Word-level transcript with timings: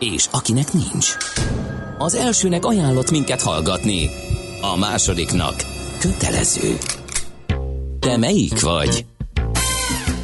és 0.00 0.26
akinek 0.30 0.72
nincs. 0.72 1.16
Az 1.98 2.14
elsőnek 2.14 2.64
ajánlott 2.64 3.10
minket 3.10 3.42
hallgatni, 3.42 4.10
a 4.60 4.76
másodiknak 4.76 5.54
kötelező. 6.00 6.78
Te 8.00 8.16
melyik 8.16 8.60
vagy? 8.60 9.04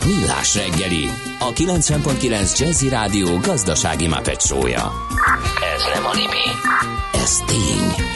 Millás 0.07 0.55
reggeli, 0.55 1.09
a 1.39 1.53
90.9 1.53 2.59
Jazzy 2.59 2.89
Rádió 2.89 3.39
gazdasági 3.39 4.09
mapetsója. 4.09 4.93
Ez 5.77 5.83
nem 5.95 6.05
animi, 6.05 6.47
ez 7.15 7.37
tény. 7.47 8.07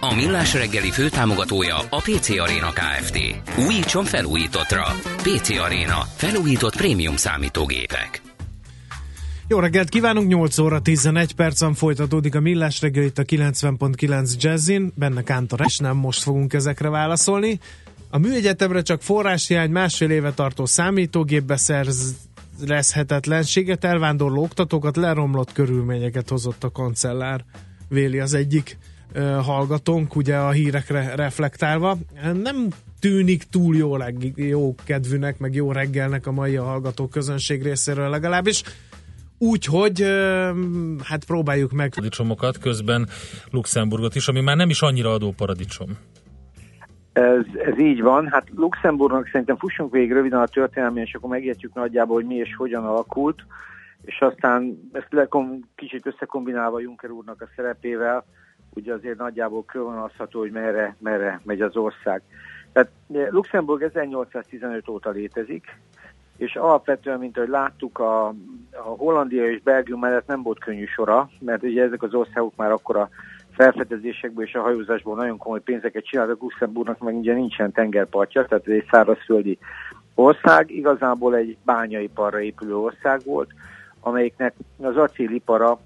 A 0.00 0.14
Millás 0.14 0.54
reggeli 0.54 0.90
főtámogatója 0.90 1.76
a 1.90 2.00
PC 2.00 2.28
Arena 2.30 2.72
Kft. 2.72 3.18
Újítson 3.66 4.04
felújítottra. 4.04 4.84
PC 5.22 5.50
Arena. 5.50 6.06
Felújított 6.16 6.76
prémium 6.76 7.16
számítógépek. 7.16 8.23
Jó 9.48 9.58
reggelt 9.58 9.88
kívánunk, 9.88 10.28
8 10.28 10.58
óra 10.58 10.80
11 10.80 11.34
percen 11.34 11.74
folytatódik 11.74 12.34
a 12.34 12.40
Millás 12.40 12.80
reggel 12.80 13.04
itt 13.04 13.18
a 13.18 13.22
90.9 13.22 14.34
Jazzin, 14.38 14.92
benne 14.96 15.22
Kántor 15.22 15.60
és 15.64 15.78
nem 15.78 15.96
most 15.96 16.22
fogunk 16.22 16.52
ezekre 16.52 16.88
válaszolni. 16.88 17.60
A 18.10 18.18
műegyetemre 18.18 18.82
csak 18.82 19.02
forráshiány 19.02 19.70
másfél 19.70 20.10
éve 20.10 20.32
tartó 20.32 20.66
számítógépbe 20.66 21.56
szerzhetetlenséget, 21.56 23.84
elvándorló 23.84 24.42
oktatókat, 24.42 24.96
leromlott 24.96 25.52
körülményeket 25.52 26.28
hozott 26.28 26.64
a 26.64 26.70
kancellár, 26.70 27.44
véli 27.88 28.18
az 28.18 28.34
egyik 28.34 28.78
hallgatónk, 29.42 30.16
ugye 30.16 30.36
a 30.36 30.50
hírekre 30.50 31.14
reflektálva. 31.14 31.98
Nem 32.42 32.68
tűnik 33.00 33.42
túl 33.42 33.76
jó, 33.76 33.96
leg, 33.96 34.32
jó 34.36 34.74
kedvűnek, 34.84 35.38
meg 35.38 35.54
jó 35.54 35.72
reggelnek 35.72 36.26
a 36.26 36.32
mai 36.32 36.54
hallgató 36.54 37.06
közönség 37.06 37.62
részéről 37.62 38.08
legalábbis. 38.08 38.62
Úgyhogy 39.50 40.00
hát 41.02 41.24
próbáljuk 41.26 41.72
meg. 41.72 41.90
Paradicsomokat, 41.94 42.58
közben 42.58 43.06
Luxemburgot 43.50 44.14
is, 44.14 44.28
ami 44.28 44.40
már 44.40 44.56
nem 44.56 44.68
is 44.68 44.82
annyira 44.82 45.12
adó 45.12 45.32
paradicsom. 45.36 45.88
Ez, 47.12 47.44
ez 47.64 47.78
így 47.78 48.00
van. 48.00 48.28
Hát 48.30 48.46
Luxemburgnak 48.54 49.28
szerintem 49.32 49.56
fussunk 49.56 49.92
végig 49.92 50.12
röviden 50.12 50.40
a 50.40 50.46
történelmi, 50.46 51.00
és 51.00 51.14
akkor 51.14 51.30
megértjük 51.30 51.74
nagyjából, 51.74 52.14
hogy 52.14 52.26
mi 52.26 52.34
és 52.34 52.54
hogyan 52.56 52.84
alakult, 52.84 53.44
és 54.04 54.20
aztán 54.20 54.88
ezt 54.92 55.08
lekom, 55.10 55.60
kicsit 55.74 56.06
összekombinálva 56.06 56.80
Juncker 56.80 57.10
úrnak 57.10 57.40
a 57.40 57.48
szerepével, 57.56 58.24
ugye 58.74 58.92
azért 58.92 59.18
nagyjából 59.18 59.64
körvonalazható, 59.64 60.38
hogy 60.38 60.50
merre, 60.50 60.96
merre 60.98 61.40
megy 61.44 61.60
az 61.60 61.76
ország. 61.76 62.22
Tehát 62.72 62.90
Luxemburg 63.30 63.82
1815 63.82 64.88
óta 64.88 65.10
létezik, 65.10 65.78
és 66.36 66.56
alapvetően, 66.56 67.18
mint 67.18 67.36
ahogy 67.36 67.48
láttuk, 67.48 67.98
a, 67.98 68.26
a 68.70 68.88
Hollandia 68.96 69.50
és 69.50 69.62
Belgium 69.62 70.00
mellett 70.00 70.26
nem 70.26 70.42
volt 70.42 70.58
könnyű 70.58 70.84
sora, 70.84 71.28
mert 71.40 71.62
ugye 71.62 71.82
ezek 71.82 72.02
az 72.02 72.14
országok 72.14 72.56
már 72.56 72.70
akkor 72.70 72.96
a 72.96 73.08
felfedezésekből 73.56 74.44
és 74.44 74.54
a 74.54 74.62
hajózásból 74.62 75.16
nagyon 75.16 75.38
komoly 75.38 75.60
pénzeket 75.60 76.04
csináltak, 76.04 76.40
Luxemburgnak 76.40 76.98
meg 76.98 77.14
ugye 77.16 77.34
nincsen 77.34 77.72
tengerpartja, 77.72 78.44
tehát 78.44 78.66
egy 78.66 78.86
szárazföldi 78.90 79.58
ország, 80.14 80.70
igazából 80.70 81.36
egy 81.36 81.56
bányaiparra 81.64 82.40
épülő 82.40 82.76
ország 82.76 83.20
volt, 83.24 83.50
amelyiknek 84.00 84.54
az 84.82 84.96
acélipara 84.96 85.78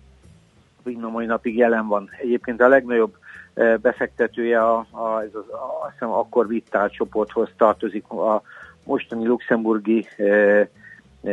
így 0.87 1.03
a 1.03 1.09
mai 1.09 1.27
napig 1.27 1.57
jelen 1.57 1.87
van. 1.87 2.11
Egyébként 2.21 2.61
a 2.61 2.69
legnagyobb 2.69 3.17
e, 3.55 3.77
befektetője 3.77 4.61
a, 4.63 4.87
a, 4.91 5.21
ez 5.21 5.35
az, 5.35 5.49
a, 5.53 5.83
azt 5.83 5.93
hiszem 5.93 6.11
akkor 6.11 6.47
Vittál 6.47 6.89
csoporthoz 6.89 7.49
tartozik 7.57 8.09
a 8.11 8.43
mostani 8.89 9.27
luxemburgi 9.27 10.07
e, 10.17 10.25
e, 10.25 10.69
e, 11.23 11.33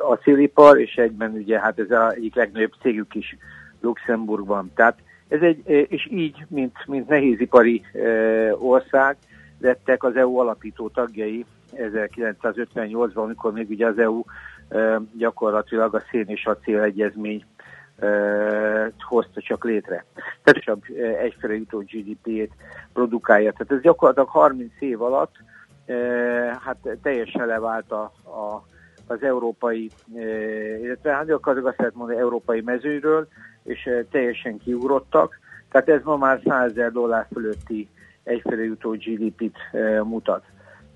acélipar, 0.00 0.78
és 0.78 0.94
egyben 0.94 1.32
ugye 1.32 1.60
hát 1.60 1.78
ez 1.78 1.90
az 1.90 2.14
egyik 2.14 2.34
legnagyobb 2.34 2.72
cégük 2.80 3.14
is 3.14 3.36
Luxemburgban. 3.80 4.70
Tehát 4.74 4.98
ez 5.28 5.40
egy, 5.40 5.62
és 5.88 6.08
így, 6.10 6.44
mint, 6.48 6.76
mint 6.86 7.08
nehézipari 7.08 7.82
ország, 8.58 9.16
lettek 9.60 10.02
az 10.04 10.16
EU 10.16 10.36
alapító 10.36 10.88
tagjai 10.88 11.44
1958-ban, 11.72 13.14
amikor 13.14 13.52
még 13.52 13.70
ugye 13.70 13.86
az 13.86 13.98
EU 13.98 14.22
gyakorlatilag 15.16 15.94
a 15.94 16.02
szén 16.10 16.26
és 16.26 16.46
acél 16.46 16.80
egyezmény 16.80 17.44
hozta 18.98 19.40
csak 19.40 19.64
létre. 19.64 20.04
Tehát 20.42 20.62
csak 20.62 20.88
egyfele 21.20 21.54
jutó 21.54 21.78
GDP-t 21.78 22.52
produkálja. 22.92 23.52
Tehát 23.52 23.72
ez 23.72 23.80
gyakorlatilag 23.80 24.28
30 24.28 24.72
év 24.78 25.02
alatt 25.02 25.34
hát 26.64 26.88
teljesen 27.02 27.46
levált 27.46 27.92
a, 27.92 28.02
a, 28.24 28.64
az 29.06 29.22
európai, 29.22 29.90
illetve 30.82 31.12
hát 31.12 31.26
gyakorlatilag 31.26 31.70
azt 31.70 31.78
lehet 31.78 31.94
mondani, 31.94 32.18
európai 32.18 32.60
mezőről, 32.60 33.28
és 33.62 33.90
teljesen 34.10 34.58
kiugrottak. 34.58 35.38
Tehát 35.70 35.88
ez 35.88 36.00
ma 36.02 36.16
már 36.16 36.40
100 36.44 36.70
ezer 36.70 36.92
dollár 36.92 37.26
fölötti 37.32 37.88
egyfele 38.22 38.64
jutó 38.64 38.90
GDP-t 38.90 39.56
mutat. 40.02 40.44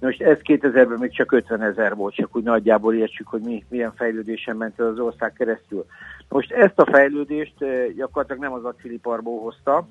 Most 0.00 0.22
ez 0.22 0.38
2000-ben 0.43 0.99
még 0.99 1.12
csak 1.12 1.32
50 1.32 1.62
ezer 1.62 1.94
volt, 1.94 2.15
csak 2.15 2.37
úgy 2.37 2.43
nagyjából 2.43 2.94
értsük, 2.94 3.28
hogy 3.28 3.41
mi, 3.41 3.65
milyen 3.69 3.93
fejlődésen 3.94 4.56
ment 4.56 4.81
az 4.81 4.99
ország 4.99 5.32
keresztül. 5.32 5.87
Most 6.28 6.53
ezt 6.53 6.78
a 6.78 6.91
fejlődést 6.91 7.55
gyakorlatilag 7.94 8.43
nem 8.43 8.53
az 8.53 8.65
aciliparból 8.65 9.41
hozta, 9.41 9.88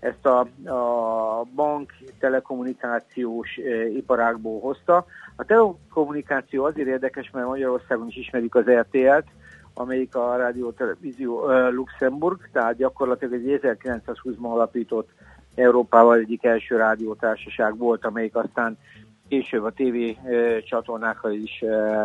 ezt 0.00 0.26
a, 0.26 0.40
a 0.70 1.42
bank 1.54 1.92
telekommunikációs 2.18 3.56
e, 3.56 3.86
iparágból 3.86 4.60
hozta. 4.60 5.06
A 5.36 5.44
telekommunikáció 5.44 6.64
azért 6.64 6.88
érdekes, 6.88 7.30
mert 7.30 7.46
Magyarországon 7.46 8.08
is 8.08 8.16
ismerik 8.16 8.54
az 8.54 8.64
RTL-t, 8.70 9.26
amelyik 9.74 10.14
a 10.14 10.36
Rádió 10.36 10.70
Televízió 10.70 11.50
e, 11.50 11.68
Luxemburg, 11.68 12.48
tehát 12.52 12.76
gyakorlatilag 12.76 13.34
egy 13.34 13.60
1920-ban 13.62 14.50
alapított 14.50 15.08
Európával 15.54 16.18
egyik 16.18 16.44
első 16.44 16.76
rádiótársaság 16.76 17.76
volt, 17.76 18.04
amelyik 18.04 18.36
aztán 18.36 18.78
később 19.28 19.64
a 19.64 19.72
TV 19.72 19.96
csatornákra 20.64 21.30
is 21.30 21.60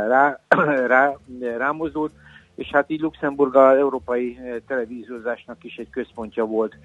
rá, 0.07 0.39
rá, 0.87 1.17
rámozdult 1.57 2.11
és 2.55 2.69
hát 2.71 2.89
így 2.89 2.99
Luxemburg 2.99 3.55
az 3.55 3.77
európai 3.77 4.39
televíziózásnak 4.67 5.63
is 5.63 5.75
egy 5.75 5.89
központja 5.89 6.45
volt 6.45 6.75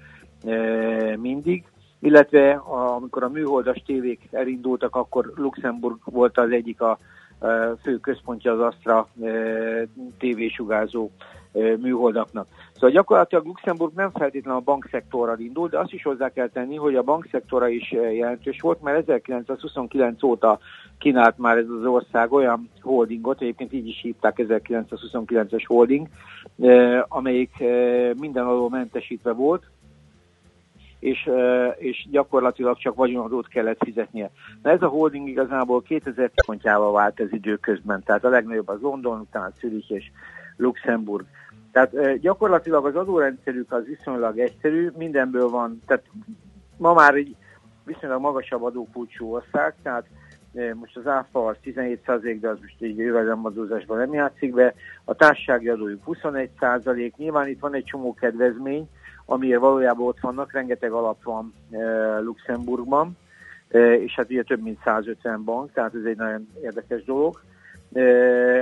mindig, 1.17 1.63
illetve 1.99 2.51
amikor 2.95 3.23
a 3.23 3.29
műholdas 3.29 3.83
tévék 3.85 4.27
elindultak, 4.31 4.95
akkor 4.95 5.31
Luxemburg 5.35 5.97
volt 6.03 6.37
az 6.37 6.51
egyik 6.51 6.81
a 6.81 6.97
eh, 7.39 7.69
fő 7.81 7.97
központja 7.97 8.53
az 8.53 8.59
Astra 8.59 9.07
tévésugárzó 10.17 11.11
műholdaknak. 11.53 12.47
Szóval 12.73 12.89
gyakorlatilag 12.89 13.45
Luxemburg 13.45 13.93
nem 13.95 14.11
feltétlenül 14.11 14.59
a 14.59 14.63
bankszektorral 14.63 15.39
indult, 15.39 15.71
de 15.71 15.79
azt 15.79 15.93
is 15.93 16.03
hozzá 16.03 16.29
kell 16.29 16.47
tenni, 16.47 16.75
hogy 16.75 16.95
a 16.95 17.01
bankszektora 17.01 17.67
is 17.67 17.91
jelentős 17.91 18.61
volt, 18.61 18.81
mert 18.81 18.97
1929 18.97 20.23
óta 20.23 20.59
kínált 20.97 21.37
már 21.37 21.57
ez 21.57 21.69
az 21.79 21.85
ország 21.85 22.31
olyan 22.31 22.69
holdingot, 22.81 23.41
egyébként 23.41 23.73
így 23.73 23.87
is 23.87 23.99
hívták 24.01 24.35
1929-es 24.37 25.63
holding, 25.67 26.07
amelyik 27.07 27.63
minden 28.19 28.45
alól 28.45 28.69
mentesítve 28.69 29.31
volt, 29.31 29.63
és, 30.99 31.29
és 31.77 32.07
gyakorlatilag 32.11 32.77
csak 32.77 32.95
vagyonadót 32.95 33.47
kellett 33.47 33.83
fizetnie. 33.83 34.31
Na 34.61 34.69
ez 34.69 34.81
a 34.81 34.87
holding 34.87 35.27
igazából 35.27 35.81
2000 35.81 36.31
pontjával 36.45 36.91
vált 36.91 37.19
ez 37.19 37.31
időközben, 37.31 38.03
tehát 38.03 38.23
a 38.23 38.29
legnagyobb 38.29 38.67
az 38.67 38.81
London, 38.81 39.19
utána 39.19 39.51
Zürich 39.59 39.91
és 39.91 40.11
Luxemburg. 40.57 41.25
Tehát 41.71 42.19
gyakorlatilag 42.19 42.85
az 42.85 42.95
adórendszerük 42.95 43.71
az 43.71 43.85
viszonylag 43.85 44.39
egyszerű, 44.39 44.91
mindenből 44.97 45.49
van, 45.49 45.81
tehát 45.85 46.03
ma 46.77 46.93
már 46.93 47.15
egy 47.15 47.35
viszonylag 47.85 48.21
magasabb 48.21 48.63
adókulcsú 48.63 49.33
ország, 49.33 49.75
tehát 49.83 50.05
most 50.73 50.97
az 50.97 51.07
áfa 51.07 51.45
az 51.45 51.55
17%, 51.65 52.37
de 52.41 52.49
az 52.49 52.57
most 52.61 52.75
egy 52.79 52.97
jövedelemadózásban 52.97 53.97
nem 53.97 54.13
játszik 54.13 54.53
be, 54.53 54.73
a 55.03 55.13
társasági 55.13 55.69
adójuk 55.69 56.03
21%, 56.05 57.15
nyilván 57.15 57.47
itt 57.47 57.59
van 57.59 57.73
egy 57.73 57.83
csomó 57.83 58.13
kedvezmény, 58.13 58.89
amiért 59.29 59.59
valójában 59.59 60.07
ott 60.07 60.19
vannak, 60.19 60.51
rengeteg 60.51 60.91
alap 60.91 61.23
van 61.23 61.53
e, 61.71 61.77
Luxemburgban, 62.19 63.17
e, 63.69 63.93
és 63.93 64.13
hát 64.15 64.29
ugye 64.29 64.43
több 64.43 64.61
mint 64.61 64.79
150 64.83 65.43
bank, 65.43 65.71
tehát 65.73 65.95
ez 65.95 66.03
egy 66.05 66.17
nagyon 66.17 66.47
érdekes 66.63 67.03
dolog. 67.03 67.41
E, 67.93 68.01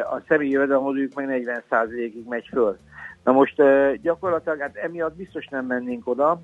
a 0.01 0.21
személyi 0.27 0.51
jövedelemadójuk 0.51 1.13
meg 1.13 1.43
40%-ig 1.69 2.27
megy 2.27 2.47
föl. 2.51 2.77
Na 3.23 3.31
most 3.31 3.55
gyakorlatilag 4.01 4.59
hát 4.59 4.75
emiatt 4.75 5.15
biztos 5.15 5.47
nem 5.47 5.65
mennénk 5.65 6.07
oda, 6.07 6.41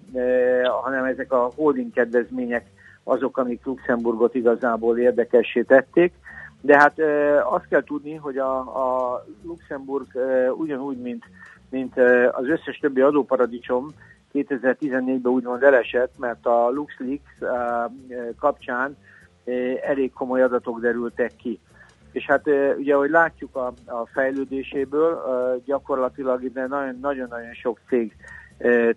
hanem 0.82 1.04
ezek 1.04 1.32
a 1.32 1.52
holding 1.56 1.94
kedvezmények 1.94 2.66
azok, 3.04 3.38
amik 3.38 3.66
Luxemburgot 3.66 4.36
igazából 4.36 4.98
érdekessé 4.98 5.62
tették. 5.62 6.14
De 6.62 6.78
hát 6.78 7.00
azt 7.44 7.68
kell 7.68 7.84
tudni, 7.84 8.16
hogy 8.16 8.38
a, 8.38 8.58
a 8.58 9.26
Luxemburg 9.44 10.08
ugyanúgy, 10.58 10.98
mint, 10.98 11.24
mint 11.70 11.98
az 12.32 12.48
összes 12.48 12.78
többi 12.78 13.02
adóparadicsom 13.02 13.94
2014-ben 14.34 15.32
úgymond 15.32 15.64
elesett, 15.64 16.18
mert 16.18 16.46
a 16.46 16.70
LuxLeaks 16.70 17.38
kapcsán 18.40 18.98
elég 19.82 20.14
komoly 20.14 20.42
adatok 20.42 20.80
derültek 20.80 21.36
ki. 21.36 21.60
És 22.12 22.26
hát 22.26 22.48
ugye, 22.78 22.94
ahogy 22.94 23.10
látjuk 23.10 23.56
a, 23.56 23.74
a 23.86 24.06
fejlődéséből, 24.14 25.22
gyakorlatilag 25.66 26.44
ide 26.44 26.68
nagyon-nagyon 27.02 27.54
sok 27.54 27.80
cég 27.88 28.16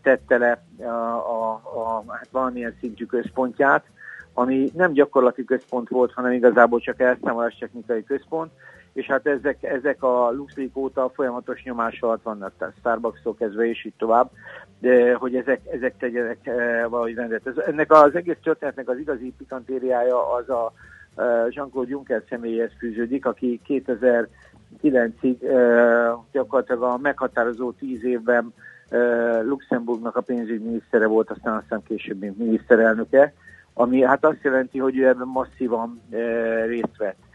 tette 0.03 0.39
le 0.39 0.65
a, 0.87 0.91
a, 0.91 1.53
a 1.53 2.05
hát 2.09 2.29
valamilyen 2.31 2.77
szintű 2.81 3.05
központját, 3.05 3.85
ami 4.33 4.71
nem 4.75 4.93
gyakorlati 4.93 5.45
központ 5.45 5.89
volt, 5.89 6.13
hanem 6.13 6.33
igazából 6.33 6.81
csak 6.81 7.01
elszámolás 7.01 7.57
technikai 7.59 8.05
központ, 8.05 8.53
és 8.97 9.07
hát 9.07 9.27
ezek, 9.27 9.63
ezek 9.63 10.03
a 10.03 10.31
LuxLeak 10.31 10.77
óta 10.77 11.11
folyamatos 11.15 11.63
nyomás 11.63 12.01
alatt 12.01 12.23
vannak, 12.23 12.53
tehát 12.59 12.75
Starbucks-tól 12.79 13.35
kezdve 13.35 13.69
és 13.69 13.85
így 13.85 13.95
tovább, 13.99 14.31
de 14.79 15.15
hogy 15.15 15.37
ezek, 15.37 15.61
ezek 15.73 15.97
tegyenek 15.99 16.47
e, 16.47 16.87
valahogy 16.87 17.15
rendet. 17.15 17.47
Ez, 17.47 17.57
ennek 17.57 17.93
az 17.93 18.15
egész 18.15 18.37
történetnek 18.43 18.89
az 18.89 18.99
igazi 18.99 19.33
pikantériája 19.39 20.33
az 20.33 20.49
a 20.49 20.73
e, 21.17 21.23
Jean-Claude 21.51 21.91
Juncker 21.91 22.23
személyhez 22.29 22.71
fűződik, 22.79 23.27
aki 23.27 23.61
2009-ig 23.69 25.43
e, 25.43 26.17
gyakorlatilag 26.33 26.83
a 26.83 26.99
meghatározó 27.03 27.73
tíz 27.73 28.05
évben 28.05 28.53
e, 28.89 28.99
Luxemburgnak 29.43 30.17
a 30.17 30.21
pénzügyminisztere 30.21 31.07
volt, 31.07 31.31
aztán 31.31 31.57
aztán 31.57 31.83
később 31.83 32.37
miniszterelnöke, 32.37 33.33
ami 33.75 34.03
hát 34.03 34.25
azt 34.25 34.43
jelenti, 34.43 34.79
hogy 34.79 34.99
ő 34.99 35.07
ebben 35.07 35.29
masszívan 35.29 36.01
e, 36.11 36.17
részt 36.65 36.97
vett. 36.97 37.26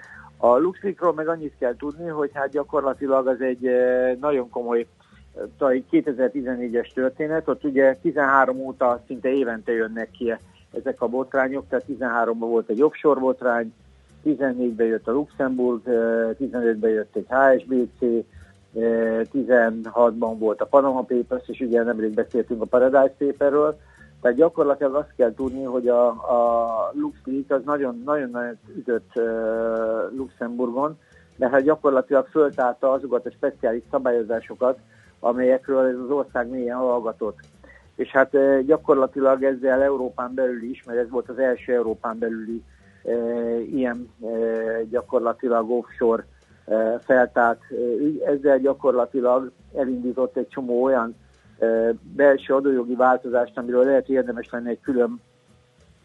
A 0.44 0.58
LuxLeakról 0.58 1.14
meg 1.14 1.28
annyit 1.28 1.54
kell 1.60 1.76
tudni, 1.76 2.08
hogy 2.08 2.30
hát 2.34 2.50
gyakorlatilag 2.50 3.28
az 3.28 3.42
egy 3.42 3.66
e, 3.66 4.18
nagyon 4.20 4.50
komoly 4.50 4.86
2014-es 5.60 6.88
e, 6.88 6.94
történet, 6.94 7.48
ott 7.48 7.64
ugye 7.64 7.98
13 8.02 8.58
óta 8.58 9.04
szinte 9.08 9.30
évente 9.30 9.72
jönnek 9.72 10.12
ki 10.12 10.36
ezek 10.72 11.02
a 11.02 11.08
botrányok, 11.08 11.66
tehát 11.70 11.86
13-ban 11.90 12.36
volt 12.38 12.70
egy 12.70 12.82
offshore 12.82 13.20
botrány, 13.20 13.74
14-ben 14.26 14.88
jött 14.88 15.08
a 15.08 15.12
Luxemburg, 15.12 15.82
15-ben 16.40 16.92
jött 16.92 17.16
egy 17.16 17.28
HSBC, 17.30 18.26
16-ban 19.34 20.36
volt 20.38 20.62
a 20.62 20.66
Panama 20.66 21.02
Papers, 21.02 21.48
és 21.48 21.60
ugye 21.60 21.84
nemrég 21.84 22.14
beszéltünk 22.14 22.62
a 22.62 22.66
Paradise 22.66 23.14
Paperről, 23.18 23.80
tehát 24.22 24.38
gyakorlatilag 24.38 24.96
azt 24.96 25.14
kell 25.16 25.34
tudni, 25.34 25.64
hogy 25.64 25.88
a, 25.88 26.08
a 26.08 26.92
LuxLeak 26.94 27.46
az 27.48 27.62
nagyon-nagyon 27.66 28.58
ütött 28.78 29.12
uh, 29.16 29.24
Luxemburgon, 30.16 30.98
de 31.36 31.50
hát 31.50 31.62
gyakorlatilag 31.62 32.28
föltálta 32.28 32.92
azokat 32.92 33.26
a 33.26 33.32
speciális 33.32 33.84
szabályozásokat, 33.92 34.80
amelyekről 35.20 35.86
ez 35.86 35.98
az 35.98 36.10
ország 36.10 36.50
mélyen 36.50 36.78
hallgatott. 36.78 37.40
És 37.96 38.10
hát 38.10 38.34
uh, 38.34 38.60
gyakorlatilag 38.60 39.44
ezzel 39.44 39.82
Európán 39.82 40.34
belül 40.34 40.64
is, 40.64 40.84
mert 40.84 41.00
ez 41.00 41.10
volt 41.10 41.30
az 41.30 41.40
első 41.40 41.74
Európán 41.74 42.20
belüli 42.20 42.64
uh, 43.04 43.74
ilyen 43.74 44.10
uh, 44.20 44.82
gyakorlatilag 44.90 45.70
offshore 45.70 46.26
uh, 46.66 47.00
feltárt 47.00 47.62
ügy, 48.00 48.20
ezzel 48.20 48.60
gyakorlatilag 48.60 49.52
elindított 49.76 50.38
egy 50.38 50.48
csomó 50.48 50.84
olyan 50.84 51.16
belső 52.16 52.54
adójogi 52.54 52.96
változást, 52.96 53.58
amiről 53.58 53.84
lehet 53.84 54.10
érdemes 54.10 54.48
lenne 54.52 54.70
egy 54.70 54.80
külön, 54.82 55.22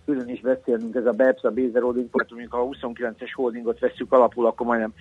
külön 0.05 0.29
is 0.29 0.41
beszélnünk, 0.41 0.95
ez 0.95 1.07
a 1.07 1.11
BEPS, 1.11 1.43
a 1.43 1.51
Bézer 1.51 1.83
Holding, 1.83 2.09
mondjuk 2.13 2.53
ha 2.53 2.61
a 2.61 2.89
29-es 2.89 3.31
holdingot 3.35 3.79
veszük 3.79 4.13
alapul, 4.13 4.47
akkor 4.47 4.67
majdnem, 4.67 4.93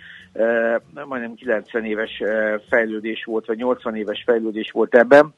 majdnem 1.05 1.33
90 1.35 1.85
éves 1.85 2.21
fejlődés 2.69 3.23
volt, 3.23 3.45
vagy 3.45 3.57
80 3.57 3.95
éves 3.95 4.23
fejlődés 4.25 4.71
volt 4.71 4.95
ebben. 4.95 5.33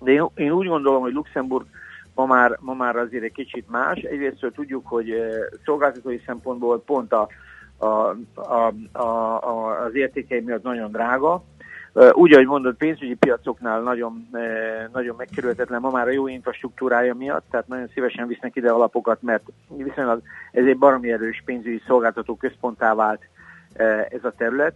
De 0.00 0.10
én, 0.10 0.26
én 0.34 0.50
úgy 0.50 0.66
gondolom, 0.66 1.00
hogy 1.00 1.12
Luxemburg 1.12 1.66
ma 2.14 2.26
már, 2.26 2.58
ma 2.60 2.74
már 2.74 2.96
azért 2.96 3.24
egy 3.24 3.32
kicsit 3.32 3.70
más. 3.70 3.98
Egyrészt 3.98 4.46
tudjuk, 4.54 4.86
hogy 4.86 5.12
szolgáltatói 5.64 6.18
szempontból 6.26 6.82
pont 6.82 7.12
a, 7.12 7.28
a, 7.78 8.16
a, 8.34 8.72
a, 8.92 9.84
az 9.84 9.94
értékei 9.94 10.40
miatt 10.40 10.62
nagyon 10.62 10.90
drága, 10.90 11.44
úgy, 12.12 12.32
ahogy 12.32 12.46
mondod, 12.46 12.74
pénzügyi 12.74 13.14
piacoknál 13.14 13.80
nagyon, 13.80 14.28
nagyon 14.92 15.14
megkerülhetetlen 15.16 15.80
ma 15.80 15.90
már 15.90 16.06
a 16.06 16.10
jó 16.10 16.26
infrastruktúrája 16.26 17.14
miatt, 17.14 17.44
tehát 17.50 17.68
nagyon 17.68 17.88
szívesen 17.94 18.26
visznek 18.26 18.56
ide 18.56 18.70
alapokat, 18.70 19.22
mert 19.22 19.44
viszonylag 19.76 20.22
ez 20.52 20.64
egy 20.64 20.78
baromi 20.78 21.12
erős 21.12 21.42
pénzügyi 21.44 21.82
szolgáltató 21.86 22.36
központtá 22.36 22.94
vált 22.94 23.22
ez 24.08 24.24
a 24.24 24.32
terület. 24.36 24.74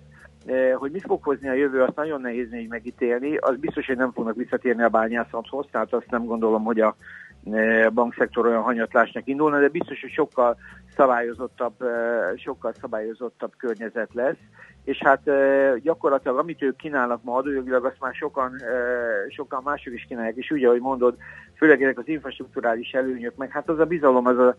Hogy 0.75 0.91
mit 0.91 1.05
fog 1.06 1.23
hozni 1.23 1.49
a 1.49 1.53
jövő, 1.53 1.82
azt 1.82 1.97
nagyon 1.97 2.20
nehéz 2.20 2.50
még 2.50 2.69
megítélni. 2.69 3.37
Az 3.37 3.56
biztos, 3.56 3.87
hogy 3.87 3.97
nem 3.97 4.12
fognak 4.12 4.37
visszatérni 4.37 4.82
a 4.82 4.88
bányászathoz, 4.88 5.67
tehát 5.70 5.93
azt 5.93 6.11
nem 6.11 6.25
gondolom, 6.25 6.64
hogy 6.64 6.81
a 6.81 6.97
bankszektor 7.94 8.46
olyan 8.46 8.62
hanyatlásnak 8.62 9.26
indulna, 9.26 9.60
de 9.60 9.68
biztos, 9.68 10.00
hogy 10.00 10.10
sokkal 10.10 10.56
szabályozottabb, 10.96 11.74
sokkal 12.36 12.72
szabályozottabb 12.80 13.52
környezet 13.56 14.14
lesz 14.14 14.38
és 14.84 14.98
hát 14.98 15.30
gyakorlatilag 15.80 16.38
amit 16.38 16.62
ők 16.62 16.76
kínálnak 16.76 17.22
ma 17.22 17.36
adójogilag, 17.36 17.84
azt 17.84 18.00
már 18.00 18.14
sokan, 18.14 18.56
sokan 19.28 19.62
mások 19.64 19.94
is 19.94 20.04
kínálják, 20.08 20.36
és 20.36 20.50
ugye, 20.50 20.66
ahogy 20.66 20.80
mondod, 20.80 21.16
főleg 21.56 21.82
ezek 21.82 21.98
az 21.98 22.08
infrastruktúrális 22.08 22.92
előnyök, 22.92 23.36
meg 23.36 23.50
hát 23.50 23.68
az 23.68 23.78
a 23.78 23.84
bizalom, 23.84 24.26
az 24.26 24.38
a 24.38 24.56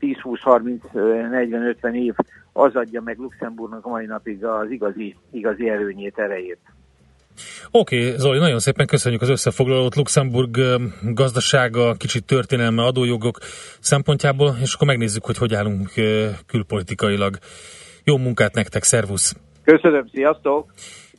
10-20-30-40-50 0.00 1.92
év, 1.92 2.14
az 2.52 2.76
adja 2.76 3.00
meg 3.00 3.18
Luxemburgnak 3.18 3.86
a 3.86 3.88
mai 3.88 4.06
napig 4.06 4.44
az 4.44 4.70
igazi, 4.70 5.16
igazi 5.30 5.68
előnyét, 5.68 6.18
erejét. 6.18 6.60
Oké, 7.70 8.04
okay, 8.06 8.18
Zoli, 8.18 8.38
nagyon 8.38 8.58
szépen 8.58 8.86
köszönjük 8.86 9.22
az 9.22 9.28
összefoglalót 9.28 9.96
Luxemburg 9.96 10.58
gazdasága, 11.02 11.94
kicsit 11.94 12.24
történelme, 12.24 12.82
adójogok 12.82 13.38
szempontjából, 13.80 14.56
és 14.60 14.74
akkor 14.74 14.86
megnézzük, 14.86 15.24
hogy 15.24 15.36
hogy 15.36 15.54
állunk 15.54 15.90
külpolitikailag. 16.46 17.38
Jó 18.04 18.16
munkát 18.16 18.54
nektek, 18.54 18.82
szervusz! 18.82 19.36
Köszönöm, 19.64 20.08
sziasztok! 20.12 20.72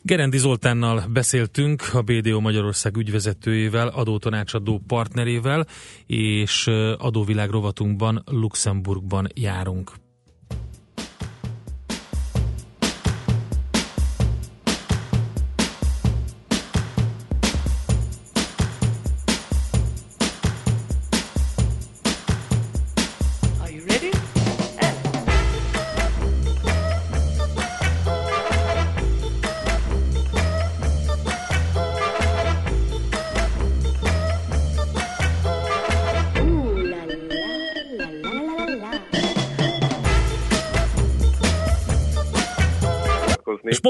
Gerendi 0.05 0.37
Zoltánnal 0.37 1.03
beszéltünk, 1.13 1.81
a 1.93 2.01
BDO 2.01 2.39
Magyarország 2.39 2.97
ügyvezetőjével, 2.97 3.87
adótanácsadó 3.87 4.81
partnerével, 4.87 5.65
és 6.07 6.67
adóvilág 6.97 7.49
rovatunkban 7.49 8.23
Luxemburgban 8.25 9.27
járunk. 9.33 10.02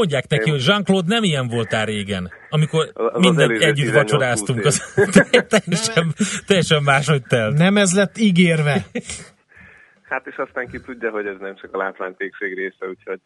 Mondják 0.03 0.27
neki, 0.27 0.49
hogy 0.49 0.65
Jean-Claude 0.65 1.13
nem 1.13 1.23
ilyen 1.23 1.47
voltál 1.47 1.85
régen, 1.85 2.31
amikor 2.49 2.91
az 2.93 3.19
minden 3.19 3.51
az 3.51 3.61
együtt 3.61 3.93
vacsoráztunk. 3.93 4.65
Az 4.65 4.93
teljesen, 5.53 6.13
teljesen 6.47 6.83
máshogy 6.83 7.23
telt. 7.23 7.57
Nem 7.57 7.77
ez 7.77 7.95
lett 7.95 8.17
ígérve. 8.17 8.75
Hát 10.03 10.27
és 10.27 10.35
aztán 10.35 10.67
ki 10.67 10.79
tudja, 10.81 11.11
hogy 11.11 11.25
ez 11.25 11.35
nem 11.39 11.55
csak 11.55 11.73
a 11.73 11.77
látványtégség 11.77 12.53
része, 12.53 12.87
úgyhogy 12.87 13.21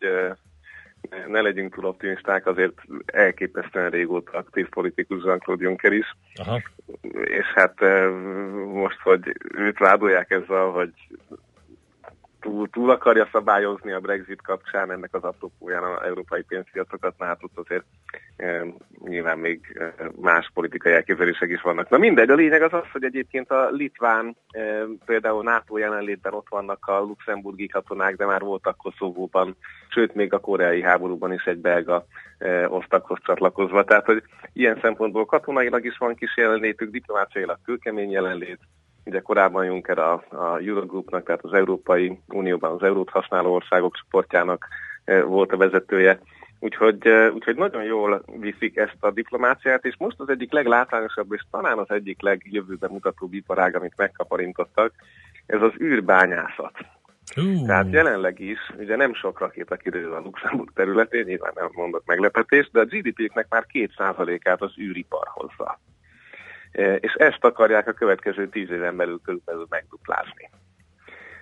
ne 1.27 1.41
legyünk 1.41 1.74
túl 1.74 1.86
optimisták, 1.86 2.46
azért 2.46 2.74
elképesztően 3.05 3.89
régóta 3.89 4.38
aktív 4.38 4.69
politikus 4.69 5.24
Jean-Claude 5.24 5.63
Juncker 5.63 5.91
is. 5.91 6.15
Aha. 6.36 6.62
És 7.24 7.46
hát 7.55 7.79
most, 8.74 9.00
hogy 9.03 9.36
őt 9.55 9.77
vádolják 9.77 10.31
ezzel, 10.31 10.65
hogy 10.65 10.93
túl, 12.48 12.70
túl 12.70 12.89
akarja 12.89 13.30
szabályozni 13.32 13.92
a 13.92 14.00
Brexit 14.00 14.42
kapcsán 14.42 14.92
ennek 14.92 15.13
az 15.13 15.24
apropóján 15.24 15.84
az 15.84 16.04
európai 16.06 16.42
pénzpiacokat, 16.42 17.18
na 17.18 17.25
hát 17.25 17.44
ott 17.44 17.58
azért 17.58 17.84
e, 18.38 18.66
nyilván 19.06 19.38
még 19.38 19.82
más 20.22 20.51
politikai 20.54 20.94
elképzelések 20.94 21.50
is 21.50 21.62
vannak. 21.62 21.89
Na 21.89 21.98
mindegy, 21.98 22.30
a 22.30 22.36
lényeg 22.36 22.62
az 22.62 22.74
az, 22.74 22.92
hogy 22.92 23.04
egyébként 23.04 23.51
a 23.51 23.70
litván, 23.70 24.36
e, 24.51 24.84
például 25.06 25.44
NATO 25.44 25.77
jelenlétben 25.77 26.34
ott 26.34 26.48
vannak 26.50 26.88
a 26.88 27.00
luxemburgi 27.00 27.68
katonák, 27.68 28.16
de 28.16 28.25
már 28.25 28.42
voltak 28.42 28.77
Koszovóban, 28.77 29.56
sőt 29.89 30.16
még 30.16 30.34
a 30.34 30.39
koreai 30.39 30.82
háborúban 30.82 31.34
is 31.34 31.44
egy 31.44 31.60
belga 31.60 32.06
e, 32.38 32.70
osztakhoz 32.70 33.20
csatlakozva. 33.24 33.84
Tehát, 33.84 34.06
hogy 34.06 34.24
ilyen 34.54 34.80
szempontból 34.82 35.25
katonailag 35.25 35.86
is 35.86 35.98
van 35.98 36.16
kis 36.16 36.38
jelenlétük, 36.38 36.92
diplomáciailag 36.92 37.58
kőkemény 37.66 38.12
jelenlét, 38.12 38.60
Ugye 39.08 39.20
korábban 39.20 39.66
Juncker 39.66 39.98
a, 39.98 40.14
a 40.14 40.58
Eurogroupnak, 40.58 41.26
tehát 41.26 41.44
az 41.44 41.54
Európai 41.54 42.20
Unióban 42.28 42.72
az 42.72 42.84
eurót 42.84 43.10
használó 43.10 43.54
országok 43.54 43.96
csoportjának 43.96 44.68
e, 45.06 45.24
volt 45.24 45.52
a 45.52 45.58
vezetője. 45.58 46.20
Úgyhogy, 46.60 47.08
e, 47.08 47.32
úgyhogy 47.32 47.56
nagyon 47.56 47.84
jól 47.84 48.24
viszik 48.40 48.78
ezt 48.78 48.98
a 49.00 49.12
diplomáciát, 49.12 49.86
és 49.86 49.96
most 49.98 50.20
az 50.20 50.30
egyik 50.30 50.52
leglátványosabb, 50.52 51.34
és 51.34 51.42
talán 51.52 51.78
az 51.78 51.90
egyik 51.92 52.22
legjövőben 52.22 52.92
mutató 52.92 53.30
iparág, 53.32 53.76
amit 53.76 53.98
megkaparintottak, 53.98 54.94
ez 55.46 55.62
az 55.62 55.72
űrbányászat. 55.82 56.74
Uh. 57.36 57.66
Tehát 57.66 57.92
jelenleg 57.92 58.40
is, 58.40 58.60
ugye 58.78 58.96
nem 58.96 59.14
sok 59.14 59.40
rakéta 59.40 59.76
kirül 59.76 60.14
a 60.14 60.20
Luxemburg 60.20 60.72
területén, 60.74 61.24
nyilván 61.26 61.52
nem 61.56 61.70
mondok 61.74 62.04
meglepetést, 62.06 62.72
de 62.72 62.80
a 62.80 62.86
GDP-knek 62.86 63.46
már 63.50 63.66
2%-át 63.74 64.62
az 64.62 64.72
űripar 64.80 65.28
hozza. 65.28 65.80
E, 66.71 66.95
és 66.95 67.13
ezt 67.13 67.43
akarják 67.43 67.88
a 67.88 67.93
következő 67.93 68.50
tíz 68.50 68.69
éven 68.69 68.95
belül 68.95 69.19
körülbelül 69.24 69.65
megduplázni. 69.69 70.50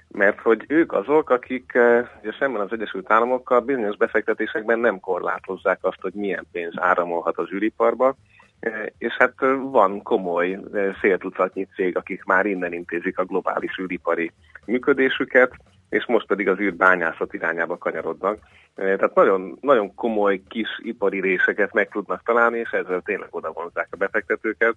Mert 0.07 0.39
hogy 0.39 0.65
ők 0.67 0.93
azok, 0.93 1.29
akik 1.29 1.73
e, 1.73 2.11
ugye 2.21 2.31
szemben 2.39 2.61
az 2.61 2.71
Egyesült 2.71 3.11
Államokkal 3.11 3.59
bizonyos 3.59 3.97
befektetésekben 3.97 4.79
nem 4.79 4.99
korlátozzák 4.99 5.79
azt, 5.81 6.01
hogy 6.01 6.13
milyen 6.13 6.45
pénz 6.51 6.73
áramolhat 6.75 7.37
az 7.37 7.51
űriparba, 7.51 8.15
e, 8.59 8.93
és 8.97 9.13
hát 9.13 9.33
van 9.61 10.01
komoly 10.01 10.59
széltucatnyi 11.01 11.67
cég, 11.75 11.97
akik 11.97 12.23
már 12.23 12.45
innen 12.45 12.73
intézik 12.73 13.17
a 13.17 13.25
globális 13.25 13.79
űripari 13.79 14.31
működésüket, 14.65 15.51
és 15.89 16.05
most 16.05 16.27
pedig 16.27 16.47
az 16.47 16.59
űrbányászat 16.59 17.33
irányába 17.33 17.77
kanyarodnak. 17.77 18.39
Tehát 18.75 19.15
nagyon, 19.15 19.57
nagyon 19.61 19.95
komoly 19.95 20.41
kis 20.47 20.67
ipari 20.83 21.21
részeket 21.21 21.73
meg 21.73 21.89
tudnak 21.89 22.23
találni, 22.23 22.59
és 22.59 22.69
ezzel 22.69 23.01
tényleg 23.01 23.27
oda 23.31 23.51
vonzák 23.51 23.87
a 23.91 23.95
befektetőket. 23.95 24.75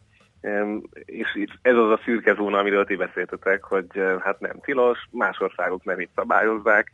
És 1.04 1.44
ez 1.62 1.74
az 1.74 1.90
a 1.90 2.00
szürke 2.04 2.34
zóna, 2.34 2.58
amiről 2.58 2.84
ti 2.84 2.96
beszéltetek, 2.96 3.64
hogy 3.64 3.86
hát 4.20 4.40
nem 4.40 4.60
tilos, 4.60 4.98
más 5.10 5.40
országok 5.40 5.84
nem 5.84 6.00
itt 6.00 6.10
szabályozzák, 6.14 6.92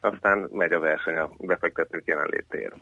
aztán 0.00 0.48
megy 0.52 0.72
a 0.72 0.80
verseny 0.80 1.16
a 1.16 1.30
befektetők 1.38 2.06
jelenlétéért. 2.06 2.74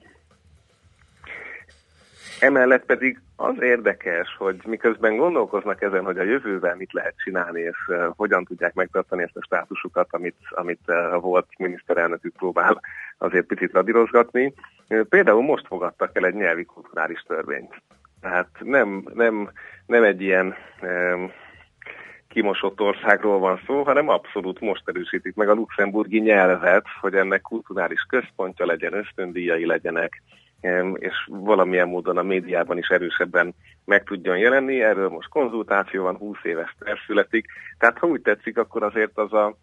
Emellett 2.41 2.85
pedig 2.85 3.21
az 3.37 3.55
érdekes, 3.61 4.37
hogy 4.39 4.61
miközben 4.67 5.17
gondolkoznak 5.17 5.83
ezen, 5.83 6.05
hogy 6.05 6.19
a 6.19 6.23
jövőben 6.23 6.77
mit 6.77 6.93
lehet 6.93 7.15
csinálni, 7.25 7.61
és 7.61 7.77
uh, 7.89 8.07
hogyan 8.17 8.45
tudják 8.45 8.75
megtartani 8.75 9.23
ezt 9.23 9.37
a 9.37 9.43
státusukat, 9.43 10.07
amit, 10.11 10.37
amit 10.51 10.81
uh, 10.87 11.21
volt 11.21 11.47
miniszterelnökük 11.59 12.37
próbál 12.37 12.81
azért 13.19 13.47
picit 13.47 13.73
radírozgatni. 13.73 14.55
Uh, 14.89 15.01
például 15.01 15.43
most 15.43 15.67
fogadtak 15.67 16.17
el 16.17 16.27
egy 16.27 16.35
nyelvi 16.35 16.65
kulturális 16.65 17.21
törvényt. 17.21 17.75
Tehát 18.25 18.49
nem, 18.61 19.05
nem, 19.15 19.51
nem 19.87 20.03
egy 20.03 20.21
ilyen 20.21 20.55
um, 20.83 21.33
kimosott 22.29 22.81
országról 22.81 23.39
van 23.39 23.61
szó, 23.67 23.83
hanem 23.83 24.09
abszolút 24.09 24.61
most 24.61 24.83
erősítik 24.85 25.35
meg 25.35 25.49
a 25.49 25.55
luxemburgi 25.55 26.21
nyelvet, 26.21 26.85
hogy 27.01 27.15
ennek 27.15 27.41
kulturális 27.41 28.01
központja 28.09 28.67
legyen, 28.67 28.93
ösztöndíjai 28.93 29.67
legyenek, 29.67 30.23
és 30.95 31.15
valamilyen 31.29 31.89
módon 31.89 32.17
a 32.17 32.23
médiában 32.23 32.79
is 32.79 32.89
erősebben 32.89 33.55
meg 33.85 34.05
tudjon 34.05 34.39
jelenni. 34.39 34.83
Erről 34.83 35.09
most 35.09 35.29
konzultáció 35.29 36.03
van, 36.03 36.17
20 36.17 36.37
éves 36.43 36.75
terv 36.79 36.99
születik. 37.07 37.47
Tehát 37.79 37.99
ha 37.99 38.07
úgy 38.07 38.21
tetszik, 38.21 38.59
akkor 38.59 38.83
azért 38.83 39.19
az 39.19 39.33
a 39.33 39.57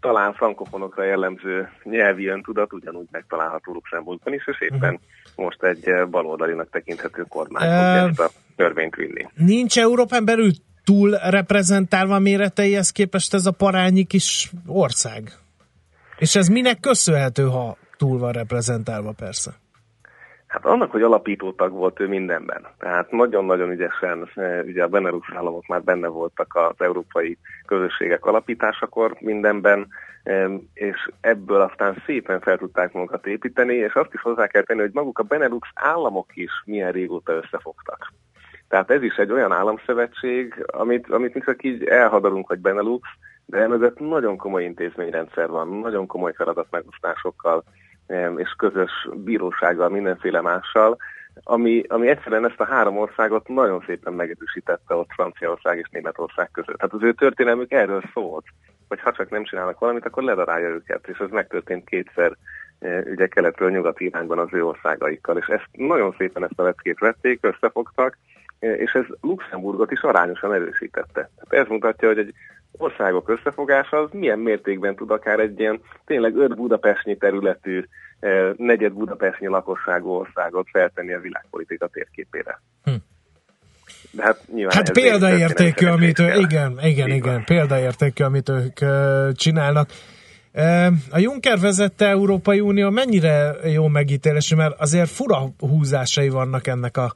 talán 0.00 0.34
frankofonokra 0.34 1.04
jellemző 1.04 1.68
nyelvi 1.82 2.26
öntudat 2.26 2.72
ugyanúgy 2.72 3.06
megtalálható 3.10 3.72
Luxemburgban 3.72 4.34
is, 4.34 4.46
és 4.46 4.60
éppen 4.60 4.94
uh-huh. 4.94 5.00
most 5.44 5.62
egy 5.62 5.88
eh, 5.88 6.06
baloldalinak 6.06 6.70
tekinthető 6.70 7.24
kormány 7.28 7.68
uh, 7.68 8.08
ezt 8.08 8.20
a 8.20 8.30
törvényt 8.56 8.94
vinni. 8.94 9.26
Nincs 9.34 9.78
Európán 9.78 10.24
belül 10.24 10.50
túl 10.84 11.10
reprezentálva 11.10 12.18
méreteihez 12.18 12.90
képest 12.90 13.34
ez 13.34 13.46
a 13.46 13.50
parányi 13.50 14.04
kis 14.04 14.50
ország? 14.66 15.32
És 16.18 16.36
ez 16.36 16.48
minek 16.48 16.80
köszönhető, 16.80 17.42
ha 17.42 17.76
túl 17.96 18.18
van 18.18 18.32
reprezentálva 18.32 19.12
persze? 19.12 19.54
Hát 20.56 20.64
annak, 20.64 20.90
hogy 20.90 21.02
alapítótag 21.02 21.72
volt 21.72 22.00
ő 22.00 22.08
mindenben. 22.08 22.66
Tehát 22.78 23.10
nagyon-nagyon 23.10 23.70
ügyesen, 23.70 24.28
eh, 24.34 24.64
ugye 24.64 24.82
a 24.82 24.88
Benelux 24.88 25.26
államok 25.34 25.66
már 25.66 25.82
benne 25.82 26.08
voltak 26.08 26.54
az 26.54 26.74
európai 26.78 27.38
közösségek 27.66 28.24
alapításakor 28.24 29.16
mindenben, 29.20 29.88
és 30.74 31.08
ebből 31.20 31.60
aztán 31.60 32.02
szépen 32.06 32.40
fel 32.40 32.58
tudták 32.58 32.92
magukat 32.92 33.26
építeni, 33.26 33.74
és 33.74 33.94
azt 33.94 34.14
is 34.14 34.20
hozzá 34.20 34.46
kell 34.46 34.62
tenni, 34.62 34.80
hogy 34.80 34.90
maguk 34.92 35.18
a 35.18 35.22
Benelux 35.22 35.68
államok 35.74 36.36
is 36.36 36.50
milyen 36.64 36.92
régóta 36.92 37.32
összefogtak. 37.32 38.12
Tehát 38.68 38.90
ez 38.90 39.02
is 39.02 39.14
egy 39.16 39.32
olyan 39.32 39.52
államszövetség, 39.52 40.64
amit, 40.66 41.10
amit 41.10 41.34
mi 41.34 41.40
csak 41.40 41.64
így 41.64 41.84
elhadarunk, 41.84 42.46
hogy 42.46 42.58
Benelux, 42.58 43.08
de 43.46 43.58
emögött 43.58 43.98
nagyon 43.98 44.36
komoly 44.36 44.64
intézményrendszer 44.64 45.48
van, 45.48 45.68
nagyon 45.68 46.06
komoly 46.06 46.32
feladatmegosztásokkal, 46.32 47.64
és 48.36 48.50
közös 48.56 49.08
bírósággal, 49.14 49.88
mindenféle 49.88 50.40
mással, 50.40 50.96
ami, 51.42 51.82
ami 51.88 52.08
egyszerűen 52.08 52.46
ezt 52.46 52.60
a 52.60 52.64
három 52.64 52.98
országot 52.98 53.48
nagyon 53.48 53.82
szépen 53.86 54.12
megerősítette 54.12 54.94
ott 54.94 55.10
Franciaország 55.12 55.78
és 55.78 55.88
Németország 55.90 56.50
között. 56.50 56.76
Tehát 56.76 56.94
az 56.94 57.02
ő 57.02 57.12
történelmük 57.12 57.72
erről 57.72 58.02
szólt, 58.12 58.44
hogy 58.88 59.00
ha 59.00 59.12
csak 59.12 59.30
nem 59.30 59.44
csinálnak 59.44 59.78
valamit, 59.78 60.06
akkor 60.06 60.22
ledarálja 60.22 60.68
őket, 60.68 61.08
és 61.08 61.18
ez 61.18 61.30
megtörtént 61.30 61.88
kétszer 61.88 62.36
e, 62.78 62.98
ugye 62.98 63.26
keletről 63.26 63.70
nyugati 63.70 64.04
irányban 64.04 64.38
az 64.38 64.48
ő 64.52 64.64
országaikkal, 64.64 65.36
és 65.38 65.46
ezt 65.46 65.68
nagyon 65.72 66.14
szépen 66.18 66.44
ezt 66.44 66.58
a 66.58 66.62
leckét 66.62 66.98
vették, 66.98 67.38
összefogtak, 67.40 68.18
e, 68.58 68.74
és 68.74 68.92
ez 68.92 69.04
Luxemburgot 69.20 69.92
is 69.92 70.00
arányosan 70.00 70.52
erősítette. 70.52 71.30
Tehát 71.36 71.64
ez 71.64 71.66
mutatja, 71.68 72.08
hogy 72.08 72.18
egy 72.18 72.34
országok 72.76 73.28
összefogása 73.28 73.96
az 73.96 74.08
milyen 74.12 74.38
mértékben 74.38 74.94
tud 74.94 75.10
akár 75.10 75.40
egy 75.40 75.60
ilyen 75.60 75.80
tényleg 76.04 76.36
öt 76.36 76.54
budapestnyi 76.54 77.16
területű, 77.16 77.84
eh, 78.20 78.52
negyed 78.56 78.92
budapestnyi 78.92 79.46
lakosságú 79.46 80.08
országot 80.08 80.68
feltenni 80.72 81.12
a 81.12 81.20
világpolitika 81.20 81.86
térképére. 81.86 82.60
Hm. 82.84 82.92
De 84.10 84.22
hát, 84.22 84.44
hát 84.68 84.92
példaértékű, 84.92 85.86
amit 85.86 86.18
ő, 86.18 86.32
igen, 86.34 86.78
igen, 86.82 87.08
igen, 87.08 87.44
példaértékű, 87.44 88.24
amit 88.24 88.48
ők 88.48 88.80
uh, 88.80 89.32
csinálnak. 89.32 89.88
A 91.10 91.18
Juncker 91.18 91.58
vezette 91.58 92.06
Európai 92.06 92.60
Unió 92.60 92.90
mennyire 92.90 93.54
jó 93.64 93.88
megítélés, 93.88 94.54
mert 94.54 94.80
azért 94.80 95.08
fura 95.08 95.38
húzásai 95.58 96.28
vannak 96.28 96.66
ennek 96.66 96.96
a 96.96 97.12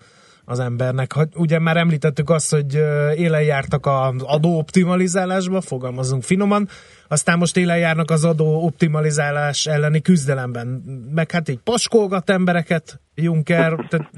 az 0.51 0.61
embernek. 0.61 1.11
Ugye 1.37 1.59
már 1.59 1.77
említettük 1.77 2.31
azt, 2.31 2.51
hogy 2.51 2.75
élen 3.17 3.43
jártak 3.43 3.87
az 3.87 4.23
adóoptimalizálásba, 4.23 5.61
fogalmazunk 5.61 6.23
finoman, 6.23 6.69
aztán 7.09 7.39
most 7.39 7.57
élen 7.57 7.79
járnak 7.79 8.11
az 8.11 8.25
adóoptimalizálás 8.25 9.67
elleni 9.67 10.01
küzdelemben. 10.01 10.67
Meg 11.15 11.31
hát 11.31 11.49
így 11.49 11.61
paskolgat 11.65 12.31
embereket 12.31 13.01
Juncker, 13.15 13.73
tehát 13.89 14.11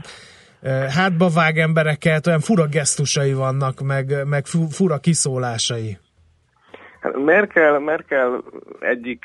hátba 0.95 1.29
vág 1.35 1.59
embereket, 1.59 2.27
olyan 2.27 2.41
fura 2.41 2.67
gesztusai 2.67 3.33
vannak, 3.33 3.81
meg, 3.81 4.27
meg 4.27 4.47
fura 4.71 4.99
kiszólásai. 4.99 5.99
Hát 7.01 7.17
Merkel, 7.25 7.79
Merkel 7.79 8.43
egyik 8.81 9.25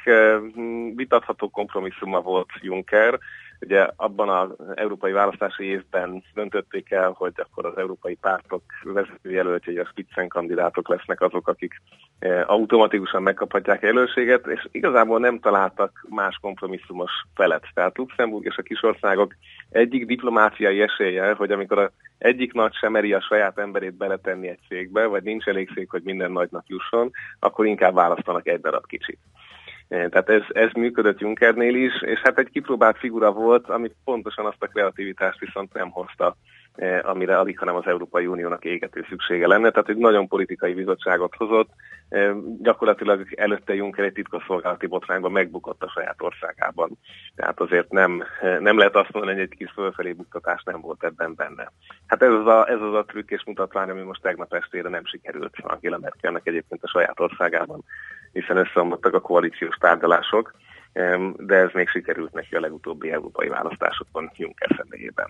vitatható 0.96 1.50
kompromisszuma 1.50 2.22
volt 2.22 2.50
Juncker, 2.62 3.20
Ugye 3.62 3.88
abban 3.96 4.30
az 4.30 4.50
európai 4.76 5.12
választási 5.12 5.64
évben 5.64 6.24
döntötték 6.34 6.92
el, 6.92 7.12
hogy 7.12 7.34
akkor 7.36 7.66
az 7.66 7.78
európai 7.78 8.16
pártok 8.16 8.64
vezetőjelöltjei, 8.84 9.78
a 9.78 9.86
Spitzen 9.86 10.28
kandidátok 10.28 10.90
lesznek 10.90 11.22
azok, 11.22 11.48
akik 11.48 11.82
eh, 12.20 12.50
automatikusan 12.50 13.22
megkaphatják 13.22 13.82
jelölséget, 13.82 14.48
és 14.48 14.68
igazából 14.72 15.20
nem 15.20 15.40
találtak 15.40 16.06
más 16.10 16.38
kompromisszumos 16.42 17.12
felet. 17.36 17.64
Tehát 17.74 17.98
Luxemburg 17.98 18.46
és 18.46 18.58
a 18.58 18.62
kisországok 18.62 19.34
egyik 19.70 20.06
diplomáciai 20.06 20.82
esélye, 20.82 21.34
hogy 21.34 21.52
amikor 21.52 21.80
a 21.80 21.92
egyik 22.18 22.54
nagy 22.54 22.74
sem 22.74 22.92
meri 22.92 23.14
a 23.14 23.22
saját 23.22 23.58
emberét 23.58 23.94
beletenni 23.94 24.48
egy 24.48 24.60
cégbe, 24.68 25.06
vagy 25.06 25.24
nincs 25.24 25.46
elég 25.46 25.72
szék, 25.74 25.90
hogy 25.90 26.02
minden 26.04 26.32
nagynak 26.32 26.64
jusson, 26.68 27.12
akkor 27.40 27.66
inkább 27.66 27.94
választanak 27.94 28.48
egy 28.48 28.60
darab 28.62 28.86
kicsit. 28.86 29.20
Eh, 29.88 30.08
tehát 30.10 30.30
ez, 30.30 30.42
ez 30.48 30.72
működött 30.72 31.20
Junckernél 31.20 31.76
is, 31.76 32.02
és 32.02 32.20
hát 32.20 32.40
egy 32.40 32.50
kipróbált 32.50 32.98
figura 32.98 33.32
volt, 33.32 33.70
amit 33.70 33.96
pontosan 34.04 34.46
azt 34.46 34.64
a 34.64 34.68
kreativitást 34.68 35.40
viszont 35.40 35.74
nem 35.74 35.90
hozta, 35.90 36.36
amire 37.02 37.40
alig, 37.40 37.60
hanem 37.60 37.76
az 37.76 37.88
Európai 37.88 38.28
Uniónak 38.28 38.66
égető 38.66 39.06
szüksége 39.10 39.48
lenne. 39.48 39.70
Tehát 39.70 39.90
egy 39.90 39.98
nagyon 39.98 40.28
politikai 40.28 40.74
bizottságot 40.74 41.36
hozott, 41.36 41.70
eh, 42.10 42.34
gyakorlatilag 42.62 43.34
előtte 43.36 43.76
Juncker 43.76 44.06
egy 44.06 44.14
titkosszolgálati 44.14 44.88
botrányban 44.88 45.32
megbukott 45.32 45.84
a 45.84 45.90
saját 45.90 46.22
országában. 46.22 46.98
Tehát 47.36 47.60
azért 47.60 47.92
nem, 47.92 48.24
nem 48.60 48.78
lehet 48.78 48.96
azt 48.96 49.12
mondani, 49.12 49.34
hogy 49.34 49.44
egy 49.44 49.58
kis 49.58 49.72
fölfelé 49.72 50.12
buktatás 50.12 50.64
nem 50.64 50.82
volt 50.82 51.04
ebben 51.04 51.36
benne. 51.36 51.72
Hát 52.08 52.22
ez 52.22 52.32
az 52.32 52.48
a, 52.48 52.70
ez 52.70 52.82
az 52.82 52.94
a 52.94 53.06
trükk 53.06 53.30
és 53.30 53.44
mutatvány, 53.46 53.90
ami 53.90 54.02
most 54.02 54.22
tegnap 54.22 54.54
estére 54.54 54.90
nem 54.90 55.06
sikerült 55.06 55.56
Angela 55.62 55.98
Merkelnek 55.98 56.48
egyébként 56.48 56.84
a 56.84 56.88
saját 56.88 57.20
országában 57.20 57.84
hiszen 58.32 58.58
összeomlottak 58.58 59.14
a 59.14 59.22
koalíciós 59.22 59.76
tárgyalások, 59.76 60.54
de 61.38 61.56
ez 61.56 61.70
még 61.74 61.90
sikerült 61.90 62.34
neki 62.34 62.56
a 62.56 62.60
legutóbbi 62.60 63.12
európai 63.12 63.48
választásokon 63.48 64.32
Juncker 64.36 64.70
személyében. 64.78 65.28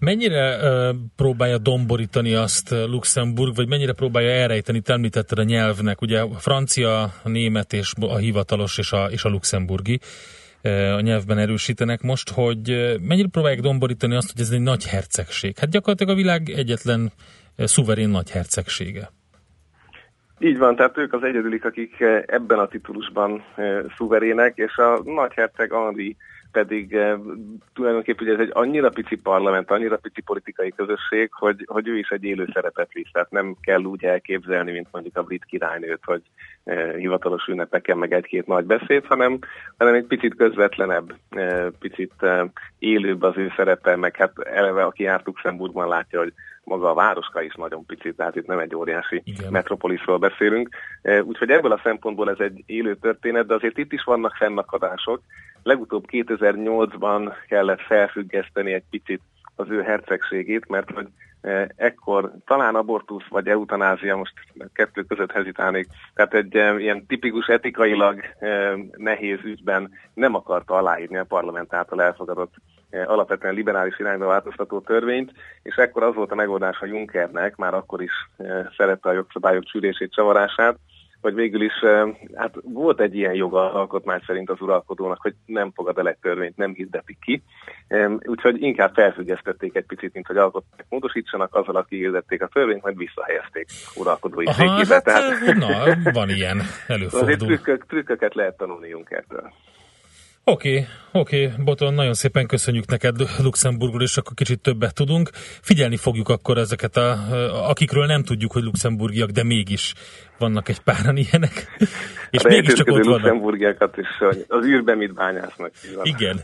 Mennyire 0.00 0.56
uh, 0.56 0.96
próbálja 1.16 1.58
domborítani 1.58 2.34
azt 2.34 2.70
Luxemburg, 2.70 3.54
vagy 3.54 3.68
mennyire 3.68 3.92
próbálja 3.92 4.30
elrejteni, 4.30 4.80
te 4.80 4.92
említetted 4.92 5.38
a 5.38 5.42
nyelvnek, 5.42 6.00
ugye 6.00 6.20
a 6.20 6.28
francia, 6.28 7.02
a 7.02 7.28
német 7.28 7.72
és 7.72 7.92
a 8.00 8.16
hivatalos 8.16 8.78
és 8.78 8.92
a, 8.92 9.04
és 9.10 9.24
a 9.24 9.28
luxemburgi 9.28 10.00
uh, 10.62 10.94
a 10.94 11.00
nyelvben 11.00 11.38
erősítenek 11.38 12.02
most, 12.02 12.30
hogy 12.30 12.70
uh, 12.70 12.98
mennyire 13.00 13.28
próbálják 13.28 13.60
domborítani 13.60 14.14
azt, 14.14 14.32
hogy 14.32 14.40
ez 14.40 14.50
egy 14.50 14.62
nagy 14.62 14.86
hercegség. 14.86 15.58
Hát 15.58 15.70
gyakorlatilag 15.70 16.12
a 16.12 16.16
világ 16.16 16.48
egyetlen 16.48 17.12
szuverén 17.56 18.08
nagy 18.08 18.30
hercegsége. 18.30 19.10
Így 20.38 20.58
van, 20.58 20.76
tehát 20.76 20.98
ők 20.98 21.12
az 21.12 21.22
egyedülik, 21.22 21.64
akik 21.64 22.00
ebben 22.26 22.58
a 22.58 22.66
titulusban 22.66 23.44
szuverének, 23.96 24.56
és 24.56 24.76
a 24.76 25.02
nagyherceg 25.04 25.72
Henri 25.72 26.16
pedig 26.54 26.94
eh, 26.94 27.18
tulajdonképpen 27.74 28.28
ez 28.28 28.38
egy 28.38 28.50
annyira 28.52 28.88
pici 28.88 29.16
parlament, 29.16 29.70
annyira 29.70 29.96
pici 29.96 30.20
politikai 30.20 30.72
közösség, 30.76 31.30
hogy, 31.32 31.64
hogy 31.66 31.88
ő 31.88 31.98
is 31.98 32.08
egy 32.08 32.24
élő 32.24 32.48
szerepet 32.52 32.92
visz. 32.92 33.10
Tehát 33.12 33.30
nem 33.30 33.56
kell 33.60 33.82
úgy 33.82 34.04
elképzelni, 34.04 34.72
mint 34.72 34.88
mondjuk 34.90 35.16
a 35.16 35.22
brit 35.22 35.44
királynőt, 35.44 36.04
hogy 36.04 36.22
eh, 36.64 36.94
hivatalos 36.96 37.46
ünnepeken 37.46 37.98
meg 37.98 38.12
egy-két 38.12 38.46
nagy 38.46 38.64
beszéd, 38.64 39.04
hanem, 39.04 39.38
hanem 39.78 39.94
egy 39.94 40.06
picit 40.06 40.34
közvetlenebb, 40.34 41.14
eh, 41.30 41.66
picit 41.78 42.26
élőbb 42.78 43.22
az 43.22 43.36
ő 43.36 43.52
szerepe, 43.56 43.96
meg 43.96 44.16
hát 44.16 44.38
eleve, 44.38 44.84
aki 44.84 45.02
járt 45.02 45.26
Luxemburgban 45.26 45.88
látja, 45.88 46.18
hogy 46.18 46.32
maga 46.64 46.90
a 46.90 46.94
városka 46.94 47.42
is 47.42 47.54
nagyon 47.54 47.86
picit, 47.86 48.16
tehát 48.16 48.36
itt 48.36 48.46
nem 48.46 48.58
egy 48.58 48.74
óriási 48.74 49.22
Igen. 49.24 49.52
metropolisról 49.52 50.18
beszélünk. 50.18 50.68
E, 51.02 51.22
úgyhogy 51.22 51.50
ebből 51.50 51.72
a 51.72 51.80
szempontból 51.82 52.30
ez 52.30 52.38
egy 52.38 52.62
élő 52.66 52.96
történet, 52.96 53.46
de 53.46 53.54
azért 53.54 53.78
itt 53.78 53.92
is 53.92 54.04
vannak 54.04 54.34
fennakadások. 54.34 55.20
Legutóbb 55.62 56.04
2008-ban 56.10 57.32
kellett 57.48 57.80
felfüggeszteni 57.80 58.72
egy 58.72 58.84
picit 58.90 59.20
az 59.56 59.66
ő 59.70 59.82
hercegségét, 59.82 60.68
mert 60.68 60.90
hogy 60.90 61.06
ekkor 61.76 62.32
talán 62.46 62.74
abortusz 62.74 63.26
vagy 63.28 63.48
eutanázia, 63.48 64.16
most 64.16 64.32
kettő 64.72 65.02
között 65.02 65.32
hezitálnék, 65.32 65.86
tehát 66.14 66.34
egy 66.34 66.56
e, 66.56 66.78
ilyen 66.78 67.06
tipikus 67.06 67.46
etikailag 67.46 68.20
nehéz 68.96 69.38
ügyben 69.44 69.90
nem 70.14 70.34
akarta 70.34 70.74
aláírni 70.74 71.16
a 71.16 71.24
parlament 71.24 71.74
által 71.74 72.02
elfogadott 72.02 72.54
alapvetően 73.06 73.54
liberális 73.54 73.98
irányba 73.98 74.26
változtató 74.26 74.80
törvényt, 74.80 75.32
és 75.62 75.74
ekkor 75.74 76.02
az 76.02 76.14
volt 76.14 76.32
a 76.32 76.34
megoldás 76.34 76.80
a 76.80 76.86
Junckernek, 76.86 77.56
már 77.56 77.74
akkor 77.74 78.02
is 78.02 78.12
szerette 78.76 79.08
a 79.08 79.12
jogszabályok 79.12 79.64
csűrését, 79.64 80.12
csavarását, 80.12 80.76
hogy 81.24 81.34
végül 81.34 81.62
is 81.62 81.80
eh, 81.80 82.08
hát 82.34 82.54
volt 82.62 83.00
egy 83.00 83.14
ilyen 83.16 83.34
joga 83.34 83.72
alkotmány 83.72 84.20
szerint 84.26 84.50
az 84.50 84.60
uralkodónak, 84.60 85.20
hogy 85.20 85.34
nem 85.46 85.72
fogad 85.74 85.98
el 85.98 86.08
egy 86.08 86.18
törvényt, 86.20 86.56
nem 86.56 86.74
hirdetik 86.74 87.18
ki. 87.20 87.42
Úgyhogy 88.20 88.62
inkább 88.62 88.94
felfüggesztették 88.94 89.76
egy 89.76 89.86
picit, 89.86 90.12
mint 90.12 90.26
hogy 90.26 90.36
alkotmányt 90.36 90.86
módosítsanak, 90.88 91.54
azzal, 91.54 91.76
aki 91.76 91.96
hirdették 91.96 92.42
a 92.42 92.46
törvényt, 92.46 92.82
majd 92.82 92.96
visszahelyezték 92.96 93.66
uralkodói 93.94 94.46
székébe. 94.46 94.94
Hát, 94.94 95.04
Tehát... 95.04 95.54
Na, 95.54 96.10
van 96.12 96.28
ilyen 96.28 96.60
előfordul. 96.86 97.20
Azért 97.20 97.40
trükkök, 97.40 97.86
trükköket 97.86 98.34
lehet 98.34 98.56
tanulni 98.56 98.88
Junckertől. 98.88 99.52
Oké, 100.46 100.68
okay, 100.68 100.86
oké, 101.12 101.46
okay, 101.46 101.64
Boton, 101.64 101.94
nagyon 101.94 102.14
szépen 102.14 102.46
köszönjük 102.46 102.86
neked 102.86 103.16
Luxemburgról, 103.42 104.02
és 104.02 104.16
akkor 104.16 104.34
kicsit 104.34 104.60
többet 104.60 104.94
tudunk. 104.94 105.30
Figyelni 105.60 105.96
fogjuk 105.96 106.28
akkor 106.28 106.58
ezeket, 106.58 106.96
a, 106.96 107.16
akikről 107.68 108.06
nem 108.06 108.22
tudjuk, 108.22 108.52
hogy 108.52 108.62
luxemburgiak, 108.62 109.30
de 109.30 109.44
mégis 109.44 109.94
vannak 110.38 110.68
egy 110.68 110.80
páran 110.80 111.16
ilyenek. 111.16 111.76
És 112.30 112.44
a 112.44 112.48
mégiscsak 112.48 112.86
ott 112.86 113.04
vannak. 113.04 113.20
luxemburgiakat 113.20 113.96
is 113.96 114.08
az 114.48 114.66
űrben 114.66 114.96
mit 114.96 115.14
bányásznak. 115.14 115.70
Igen. 116.02 116.40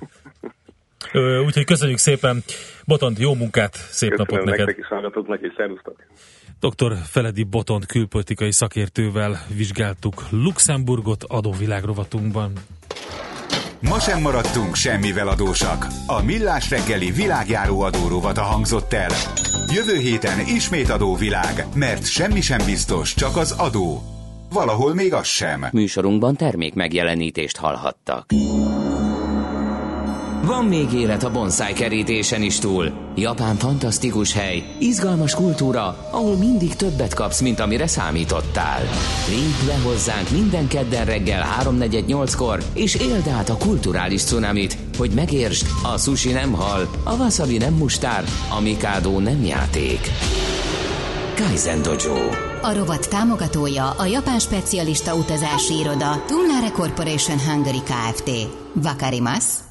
Úgyhogy 1.47 1.65
köszönjük 1.65 1.99
szépen. 1.99 2.43
Botont, 2.87 3.19
jó 3.19 3.35
munkát, 3.35 3.75
szép 3.75 4.11
Köszönöm 4.11 4.35
napot 4.35 4.51
neked. 4.51 4.67
nektek 4.67 5.47
is 5.47 5.55
szervusztok. 5.57 5.97
Dr. 6.61 6.97
Feledi 7.05 7.43
Botont 7.43 7.87
külpolitikai 7.87 8.53
szakértővel 8.53 9.47
vizsgáltuk 9.57 10.23
Luxemburgot 10.31 11.25
adóvilágrovatunkban. 11.29 12.53
Ma 13.81 13.99
sem 13.99 14.21
maradtunk 14.21 14.75
semmivel 14.75 15.29
adósak. 15.29 15.87
A 16.07 16.23
Millás 16.23 16.71
reggeli 16.71 17.11
világjáró 17.11 17.81
adórovat 17.81 18.39
a 18.39 18.43
hangzott 18.43 18.93
el. 18.93 19.11
Jövő 19.75 19.97
héten 19.97 20.39
ismét 20.47 20.89
adóvilág, 20.89 21.67
mert 21.75 22.07
semmi 22.07 22.41
sem 22.41 22.65
biztos, 22.65 23.15
csak 23.15 23.37
az 23.37 23.51
adó. 23.51 24.03
Valahol 24.53 24.95
még 24.95 25.15
az 25.15 25.27
sem. 25.27 25.67
Műsorunkban 25.73 26.37
termék 26.37 26.75
megjelenítést 26.75 27.57
hallhattak. 27.57 28.27
Van 30.51 30.65
még 30.65 30.93
élet 30.93 31.23
a 31.23 31.31
bonsai 31.31 31.73
kerítésen 31.73 32.43
is 32.43 32.59
túl. 32.59 32.93
Japán 33.17 33.57
fantasztikus 33.57 34.33
hely, 34.33 34.63
izgalmas 34.79 35.35
kultúra, 35.35 36.09
ahol 36.11 36.37
mindig 36.37 36.77
többet 36.77 37.15
kapsz, 37.15 37.41
mint 37.41 37.61
amire 37.61 37.87
számítottál. 37.87 38.81
Lépj 39.29 39.67
le 39.67 39.77
hozzánk 39.85 40.31
minden 40.31 40.69
kedden 40.69 41.05
reggel 41.05 41.45
3.48-kor, 41.63 42.63
és 42.73 42.95
éld 42.95 43.29
át 43.29 43.49
a 43.49 43.57
kulturális 43.57 44.23
cunamit, 44.23 44.77
hogy 44.99 45.11
megértsd, 45.11 45.67
a 45.95 45.99
sushi 45.99 46.33
nem 46.33 46.53
hal, 46.53 46.91
a 47.05 47.15
wasabi 47.15 47.57
nem 47.57 47.75
mustár, 47.75 48.25
a 48.59 48.61
mikado 48.61 49.19
nem 49.19 49.45
játék. 49.45 50.01
Kaizen 51.37 51.83
Dojo. 51.83 52.29
A 52.63 52.75
rovat 52.75 53.09
támogatója 53.09 53.91
a 53.91 54.05
japán 54.05 54.39
specialista 54.39 55.15
utazási 55.15 55.79
iroda 55.79 56.25
Tumlare 56.27 56.71
Corporation 56.71 57.39
Hungary 57.39 57.83
Kft. 57.83 58.31
Vakarimasu. 58.73 59.70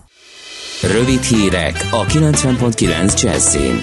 Rövid 0.82 1.22
hírek 1.22 1.88
a 1.92 2.06
90.9 2.06 3.22
Jazzin. 3.22 3.80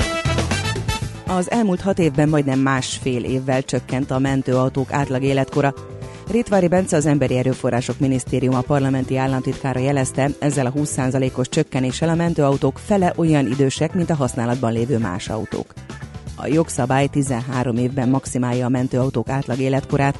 Az 1.26 1.50
elmúlt 1.50 1.80
hat 1.80 1.98
évben 1.98 2.28
majdnem 2.28 2.58
másfél 2.58 3.24
évvel 3.24 3.62
csökkent 3.62 4.10
a 4.10 4.18
mentőautók 4.18 4.92
átlag 4.92 5.22
életkora. 5.22 5.74
Rétvári 6.30 6.68
Bence 6.68 6.96
az 6.96 7.06
Emberi 7.06 7.36
Erőforrások 7.36 7.98
Minisztériuma 7.98 8.60
parlamenti 8.60 9.16
államtitkára 9.16 9.80
jelezte, 9.80 10.30
ezzel 10.38 10.66
a 10.66 10.72
20%-os 10.72 11.48
csökkenéssel 11.48 12.08
a 12.08 12.14
mentőautók 12.14 12.78
fele 12.78 13.12
olyan 13.16 13.46
idősek, 13.46 13.94
mint 13.94 14.10
a 14.10 14.14
használatban 14.14 14.72
lévő 14.72 14.98
más 14.98 15.28
autók. 15.28 15.72
A 16.36 16.46
jogszabály 16.46 17.06
13 17.06 17.76
évben 17.76 18.08
maximálja 18.08 18.66
a 18.66 18.68
mentőautók 18.68 19.28
átlag 19.28 19.58
életkorát, 19.58 20.18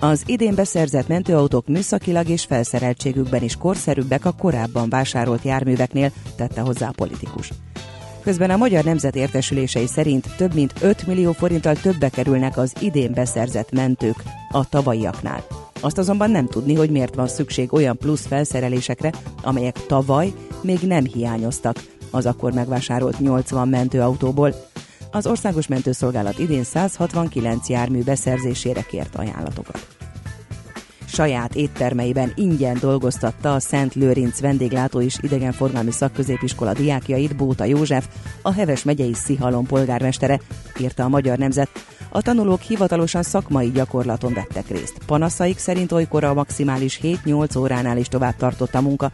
az 0.00 0.22
idén 0.26 0.54
beszerzett 0.54 1.08
mentőautók 1.08 1.66
műszakilag 1.66 2.28
és 2.28 2.44
felszereltségükben 2.44 3.42
is 3.42 3.56
korszerűbbek 3.56 4.24
a 4.24 4.32
korábban 4.32 4.88
vásárolt 4.88 5.42
járműveknél, 5.42 6.12
tette 6.36 6.60
hozzá 6.60 6.88
a 6.88 6.92
politikus. 6.96 7.52
Közben 8.22 8.50
a 8.50 8.56
Magyar 8.56 8.84
Nemzet 8.84 9.16
értesülései 9.16 9.86
szerint 9.86 10.36
több 10.36 10.54
mint 10.54 10.72
5 10.80 11.06
millió 11.06 11.32
forinttal 11.32 11.74
többe 11.74 12.08
kerülnek 12.08 12.56
az 12.56 12.72
idén 12.80 13.12
beszerzett 13.12 13.72
mentők 13.72 14.22
a 14.50 14.68
tavalyiaknál. 14.68 15.44
Azt 15.80 15.98
azonban 15.98 16.30
nem 16.30 16.46
tudni, 16.46 16.74
hogy 16.74 16.90
miért 16.90 17.14
van 17.14 17.28
szükség 17.28 17.72
olyan 17.72 17.96
plusz 17.96 18.26
felszerelésekre, 18.26 19.12
amelyek 19.42 19.86
tavaly 19.86 20.32
még 20.62 20.78
nem 20.80 21.04
hiányoztak 21.04 21.76
az 22.10 22.26
akkor 22.26 22.52
megvásárolt 22.52 23.18
80 23.18 23.68
mentőautóból. 23.68 24.54
Az 25.10 25.26
Országos 25.26 25.66
Mentőszolgálat 25.66 26.38
idén 26.38 26.64
169 26.64 27.68
jármű 27.68 28.02
beszerzésére 28.02 28.82
kért 28.82 29.16
ajánlatokat 29.16 29.98
saját 31.10 31.54
éttermeiben 31.54 32.32
ingyen 32.34 32.76
dolgoztatta 32.80 33.54
a 33.54 33.60
Szent 33.60 33.94
Lőrinc 33.94 34.40
vendéglátó 34.40 35.00
és 35.00 35.18
idegenforgalmi 35.20 35.90
szakközépiskola 35.90 36.72
diákjait 36.72 37.36
Bóta 37.36 37.64
József, 37.64 38.06
a 38.42 38.52
Heves 38.52 38.82
megyei 38.82 39.14
Szihalom 39.14 39.66
polgármestere, 39.66 40.40
írta 40.80 41.04
a 41.04 41.08
Magyar 41.08 41.38
Nemzet. 41.38 41.70
A 42.08 42.22
tanulók 42.22 42.60
hivatalosan 42.60 43.22
szakmai 43.22 43.70
gyakorlaton 43.70 44.32
vettek 44.34 44.68
részt. 44.68 44.98
Panaszaik 45.06 45.58
szerint 45.58 45.92
olykor 45.92 46.24
a 46.24 46.34
maximális 46.34 47.00
7-8 47.02 47.58
óránál 47.58 47.96
is 47.96 48.08
tovább 48.08 48.36
tartott 48.36 48.74
a 48.74 48.80
munka, 48.80 49.10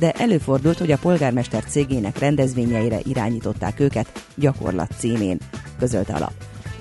de 0.00 0.10
előfordult, 0.10 0.78
hogy 0.78 0.90
a 0.90 0.98
polgármester 0.98 1.64
cégének 1.64 2.18
rendezvényeire 2.18 2.98
irányították 3.02 3.80
őket 3.80 4.24
gyakorlat 4.34 4.90
címén, 4.98 5.38
közölte 5.78 6.14
alap. 6.14 6.32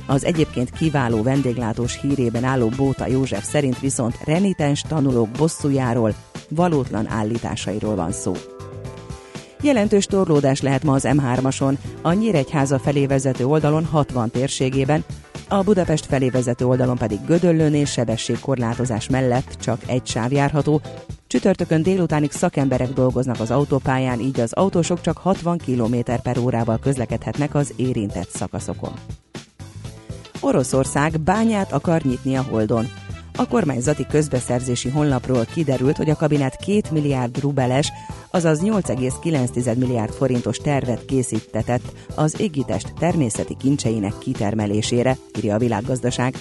Az 0.08 0.26
egyébként 0.26 0.72
kiváló 0.72 1.24
vendéglátós 1.24 2.00
hírében 2.02 2.44
álló 2.44 2.68
Bóta 2.68 3.08
József 3.08 3.44
szerint 3.44 3.80
viszont 3.80 4.18
renitens 4.26 4.82
tanulók 4.82 5.30
bosszújáról, 5.30 6.14
valótlan 6.50 7.08
állításairól 7.10 7.96
van 7.96 8.12
szó. 8.12 8.34
Jelentős 9.62 10.06
torlódás 10.06 10.62
lehet 10.62 10.84
ma 10.84 10.94
az 10.94 11.08
M3-ason, 11.08 11.78
a 12.02 12.14
Nyíregyháza 12.14 12.80
felé 12.80 13.06
vezető 13.06 13.46
oldalon 13.46 13.86
60 13.86 14.30
térségében, 14.30 15.04
a 15.50 15.64
Budapest 15.64 16.06
felé 16.06 16.30
vezető 16.30 16.66
oldalon 16.66 16.98
pedig 16.98 17.20
Gödöllőn 17.26 17.74
és 17.74 17.92
sebességkorlátozás 17.92 19.10
mellett 19.10 19.56
csak 19.60 19.82
egy 19.88 20.08
sáv 20.08 20.32
járható. 20.32 20.82
Csütörtökön 21.28 21.84
délutánig 21.84 22.32
szakemberek 22.32 22.94
dolgoznak 22.94 23.40
az 23.40 23.52
autópályán, 23.52 24.20
így 24.20 24.40
az 24.40 24.54
autósok 24.54 25.02
csak 25.02 25.18
60 25.18 25.58
km 25.58 25.96
per 26.24 26.38
órával 26.38 26.80
közlekedhetnek 26.80 27.56
az 27.56 27.74
érintett 27.76 28.30
szakaszokon. 28.30 28.94
Oroszország 30.42 31.20
bányát 31.20 31.72
akar 31.72 32.02
nyitni 32.02 32.36
a 32.36 32.42
Holdon. 32.42 32.88
A 33.40 33.48
kormányzati 33.48 34.06
közbeszerzési 34.06 34.90
honlapról 34.90 35.46
kiderült, 35.46 35.98
hogy 35.98 36.10
a 36.10 36.16
kabinet 36.16 36.56
2 36.56 36.82
milliárd 36.92 37.40
rubeles, 37.40 37.92
azaz 38.32 38.60
8,9 38.64 39.78
milliárd 39.78 40.14
forintos 40.14 40.58
tervet 40.58 41.06
készítetett 41.06 41.94
az 42.16 42.40
égitest 42.40 42.94
természeti 43.00 43.56
kincseinek 43.60 44.18
kitermelésére, 44.18 45.18
írja 45.38 45.56
a 45.56 45.60
világgazdaság. 45.60 46.36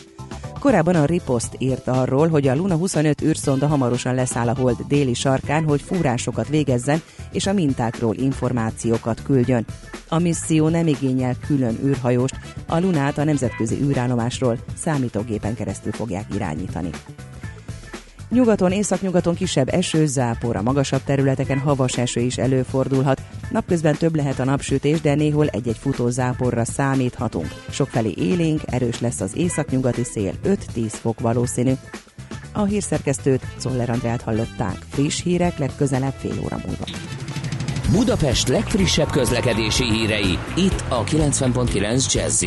Korábban 0.59 0.95
a 0.95 1.05
Ripost 1.05 1.55
írt 1.59 1.89
arról, 1.89 2.29
hogy 2.29 2.49
a 2.49 2.55
Luna 2.55 2.75
25 2.75 3.23
űrszonda 3.23 3.67
hamarosan 3.67 4.15
leszáll 4.15 4.49
a 4.49 4.55
hold 4.55 4.77
déli 4.89 5.15
sarkán, 5.15 5.65
hogy 5.65 5.83
fúrásokat 5.83 6.49
végezzen 6.49 7.03
és 7.33 7.47
a 7.47 7.53
mintákról 7.53 8.15
információkat 8.15 9.23
küldjön. 9.23 9.67
A 10.09 10.19
misszió 10.19 10.69
nem 10.69 10.87
igényel 10.87 11.37
külön 11.47 11.79
űrhajóst, 11.85 12.39
a 12.69 12.79
Lunát 12.79 13.19
a 13.19 13.25
nemzetközi 13.25 13.81
űrállomásról 13.83 14.59
számítógépen 14.77 15.55
keresztül 15.55 15.93
fogják 15.93 16.35
irányítani. 16.35 16.91
Nyugaton, 18.31 18.73
északnyugaton 18.73 19.35
kisebb 19.35 19.69
eső, 19.69 20.07
zápor, 20.07 20.57
a 20.57 20.63
magasabb 20.63 21.03
területeken 21.05 21.59
havas 21.59 21.99
eső 21.99 22.21
is 22.21 22.37
előfordulhat. 22.37 23.23
Napközben 23.51 23.95
több 23.95 24.17
lehet 24.17 24.39
a 24.39 24.45
napsütés, 24.45 25.01
de 25.01 25.15
néhol 25.15 25.47
egy-egy 25.47 25.79
futó 25.79 26.09
záporra 26.09 26.65
számíthatunk. 26.65 27.55
Sokfelé 27.71 28.15
élénk, 28.17 28.61
erős 28.67 29.01
lesz 29.01 29.21
az 29.21 29.37
északnyugati 29.37 30.05
szél, 30.05 30.33
5-10 30.45 30.59
fok 30.89 31.21
valószínű. 31.21 31.73
A 32.53 32.65
hírszerkesztőt, 32.65 33.43
Zoller 33.59 33.91
Andrát 33.91 34.23
hallották. 34.23 34.77
Friss 34.89 35.23
hírek 35.23 35.59
legközelebb 35.59 36.15
fél 36.19 36.39
óra 36.45 36.57
múlva. 36.67 36.85
Budapest 37.93 38.49
legfrissebb 38.49 39.11
közlekedési 39.11 39.85
hírei, 39.85 40.39
itt 40.57 40.85
a 40.89 41.05
90.9 41.05 42.13
jazz 42.13 42.45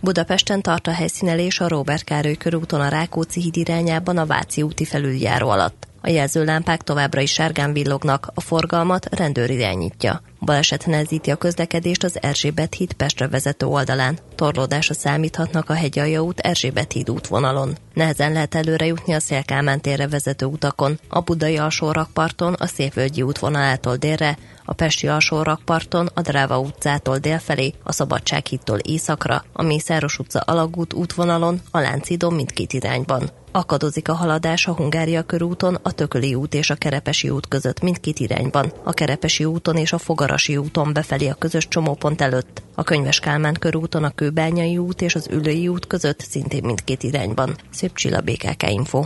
Budapesten 0.00 0.62
tart 0.62 0.86
a 0.86 0.90
helyszínelés 0.90 1.60
a 1.60 1.68
Robert 1.68 2.04
Károly 2.04 2.36
körúton 2.36 2.80
a 2.80 2.88
Rákóczi 2.88 3.40
híd 3.40 3.56
irányában 3.56 4.16
a 4.16 4.26
Váci 4.26 4.62
úti 4.62 4.84
felüljáró 4.84 5.48
alatt. 5.48 5.86
A 6.06 6.10
jelzőlámpák 6.10 6.82
továbbra 6.82 7.20
is 7.20 7.32
sárgán 7.32 7.72
villognak, 7.72 8.30
a 8.34 8.40
forgalmat 8.40 9.14
rendőr 9.14 9.50
irányítja. 9.50 10.22
Baleset 10.40 10.86
nehezíti 10.86 11.30
a 11.30 11.36
közlekedést 11.36 12.04
az 12.04 12.18
Erzsébet 12.22 12.74
híd 12.74 12.92
Pestre 12.92 13.28
vezető 13.28 13.66
oldalán. 13.66 14.18
Torlódásra 14.34 14.94
számíthatnak 14.94 15.70
a 15.70 15.74
Hegyalja 15.74 16.20
út 16.20 16.40
Erzsébet 16.40 16.92
híd 16.92 17.10
útvonalon. 17.10 17.76
Nehezen 17.94 18.32
lehet 18.32 18.54
előre 18.54 18.86
jutni 18.86 19.12
a 19.12 19.20
Szélkámán 19.20 19.80
térre 19.80 20.08
vezető 20.08 20.46
utakon, 20.46 20.98
a 21.08 21.20
Budai 21.20 21.56
alsó 21.56 21.92
rakparton 21.92 22.52
a 22.52 22.66
Szépvölgyi 22.66 23.22
útvonalától 23.22 23.96
délre, 23.96 24.38
a 24.64 24.72
Pesti 24.72 25.08
alsó 25.08 25.42
rakparton 25.42 26.08
a 26.14 26.20
Dráva 26.20 26.58
utcától 26.58 27.18
délfelé, 27.18 27.74
a 27.82 27.92
Szabadsághídtól 27.92 28.78
északra, 28.78 29.44
a 29.52 29.62
Mészáros 29.62 30.18
utca 30.18 30.40
alagút 30.40 30.92
útvonalon, 30.92 31.60
a 31.70 31.78
Láncidon 31.78 32.34
mindkét 32.34 32.72
irányban. 32.72 33.30
Akadozik 33.56 34.08
a 34.08 34.14
haladás 34.14 34.66
a 34.66 34.72
Hungária 34.72 35.22
körúton, 35.22 35.78
a 35.82 35.92
Tököli 35.92 36.34
út 36.34 36.54
és 36.54 36.70
a 36.70 36.74
Kerepesi 36.74 37.28
út 37.28 37.48
között 37.48 37.80
mindkét 37.80 38.18
irányban, 38.18 38.72
a 38.84 38.92
Kerepesi 38.92 39.44
úton 39.44 39.76
és 39.76 39.92
a 39.92 39.98
Fogarasi 39.98 40.56
úton 40.56 40.92
befelé 40.92 41.28
a 41.28 41.34
közös 41.34 41.68
csomópont 41.68 42.20
előtt, 42.20 42.62
a 42.74 42.82
Könyves 42.82 43.20
Kálmán 43.20 43.54
körúton 43.58 44.04
a 44.04 44.10
Kőbányai 44.10 44.78
út 44.78 45.02
és 45.02 45.14
az 45.14 45.28
Ülői 45.30 45.68
út 45.68 45.86
között 45.86 46.20
szintén 46.20 46.64
mindkét 46.64 47.02
irányban. 47.02 47.56
Szép 47.70 47.94
Csilla 47.94 48.20
BKK 48.20 48.70
Info. 48.70 49.04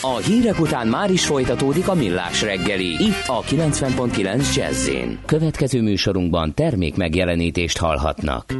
A 0.00 0.16
hírek 0.16 0.60
után 0.60 0.86
már 0.86 1.10
is 1.10 1.26
folytatódik 1.26 1.88
a 1.88 1.94
millás 1.94 2.42
reggeli, 2.42 3.04
itt 3.04 3.24
a 3.26 3.42
90.9 3.42 4.54
jazz 4.54 4.90
Következő 5.26 5.82
műsorunkban 5.82 6.54
termék 6.54 6.96
megjelenítést 6.96 7.78
hallhatnak. 7.78 8.54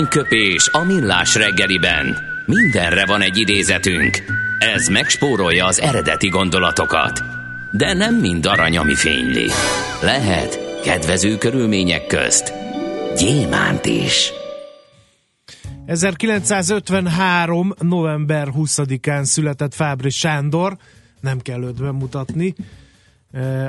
Aranyköpés 0.00 0.68
a 0.72 0.84
millás 0.84 1.34
reggeliben. 1.34 2.18
Mindenre 2.46 3.06
van 3.06 3.20
egy 3.20 3.38
idézetünk. 3.38 4.22
Ez 4.58 4.88
megspórolja 4.88 5.66
az 5.66 5.80
eredeti 5.80 6.28
gondolatokat. 6.28 7.22
De 7.72 7.92
nem 7.92 8.14
mind 8.14 8.46
arany, 8.46 8.76
ami 8.76 8.94
fényli. 8.94 9.50
Lehet 10.02 10.80
kedvező 10.82 11.38
körülmények 11.38 12.06
közt 12.06 12.52
gyémánt 13.16 13.86
is. 13.86 14.32
1953. 15.86 17.74
november 17.78 18.48
20-án 18.56 19.22
született 19.22 19.74
Fábri 19.74 20.10
Sándor, 20.10 20.76
nem 21.20 21.40
kell 21.40 21.62
őt 21.62 21.82
bemutatni, 21.82 22.54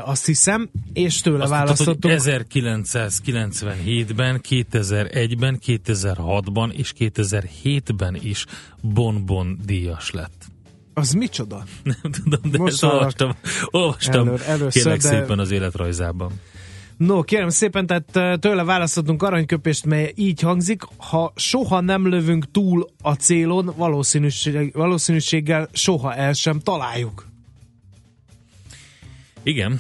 azt 0.03 0.25
hiszem, 0.25 0.69
és 0.93 1.21
tőle 1.21 1.43
Azt 1.43 1.51
választottuk. 1.51 1.99
Tudod, 1.99 2.21
hogy 2.21 2.43
1997-ben, 2.53 4.41
2001-ben, 4.49 5.59
2006-ban 5.65 6.71
és 6.71 6.93
2007-ben 6.97 8.17
is 8.21 8.45
Bonbon 8.81 9.59
díjas 9.65 10.11
lett. 10.11 10.45
Az 10.93 11.11
micsoda? 11.11 11.63
Nem 11.83 12.11
tudom, 12.11 12.51
de 12.51 12.57
Most 12.57 12.73
ezt 12.73 12.83
olvastam, 12.83 13.31
olvastam 13.65 14.27
Elő- 14.27 14.41
először, 14.45 14.71
kérlek 14.71 15.01
de- 15.01 15.07
szépen 15.07 15.39
az 15.39 15.51
életrajzában. 15.51 16.31
No, 16.97 17.21
kérem 17.21 17.49
szépen, 17.49 17.85
tehát 17.85 18.39
tőle 18.39 18.63
választottunk 18.63 19.23
aranyköpést, 19.23 19.85
mely 19.85 20.13
így 20.15 20.41
hangzik, 20.41 20.81
ha 20.97 21.33
soha 21.35 21.79
nem 21.79 22.07
lövünk 22.07 22.51
túl 22.51 22.87
a 23.01 23.13
célon, 23.13 23.73
valószínűség, 23.77 24.73
valószínűséggel 24.73 25.69
soha 25.73 26.13
el 26.15 26.33
sem 26.33 26.59
találjuk. 26.59 27.30
Igen, 29.43 29.79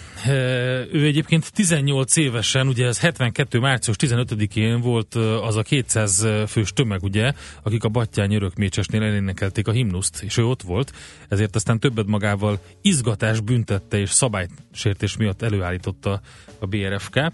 ő 0.91 1.05
egyébként 1.05 1.51
18 1.53 2.15
évesen, 2.15 2.67
ugye 2.67 2.85
ez 2.85 2.99
72. 2.99 3.59
március 3.59 3.95
15-én 3.99 4.79
volt 4.81 5.15
az 5.15 5.55
a 5.55 5.61
200 5.61 6.27
fős 6.47 6.73
tömeg, 6.73 7.03
ugye, 7.03 7.33
akik 7.63 7.83
a 7.83 7.89
Battyány 7.89 8.33
örökmécsesnél 8.33 9.03
elénekelték 9.03 9.67
a 9.67 9.71
himnuszt, 9.71 10.23
és 10.23 10.37
ő 10.37 10.45
ott 10.45 10.61
volt, 10.61 10.93
ezért 11.27 11.55
aztán 11.55 11.79
többet 11.79 12.05
magával 12.05 12.59
izgatás 12.81 13.39
büntette 13.39 13.99
és 13.99 14.09
szabálysértés 14.09 15.17
miatt 15.17 15.41
előállította 15.41 16.21
a 16.59 16.65
BRFK. 16.65 17.31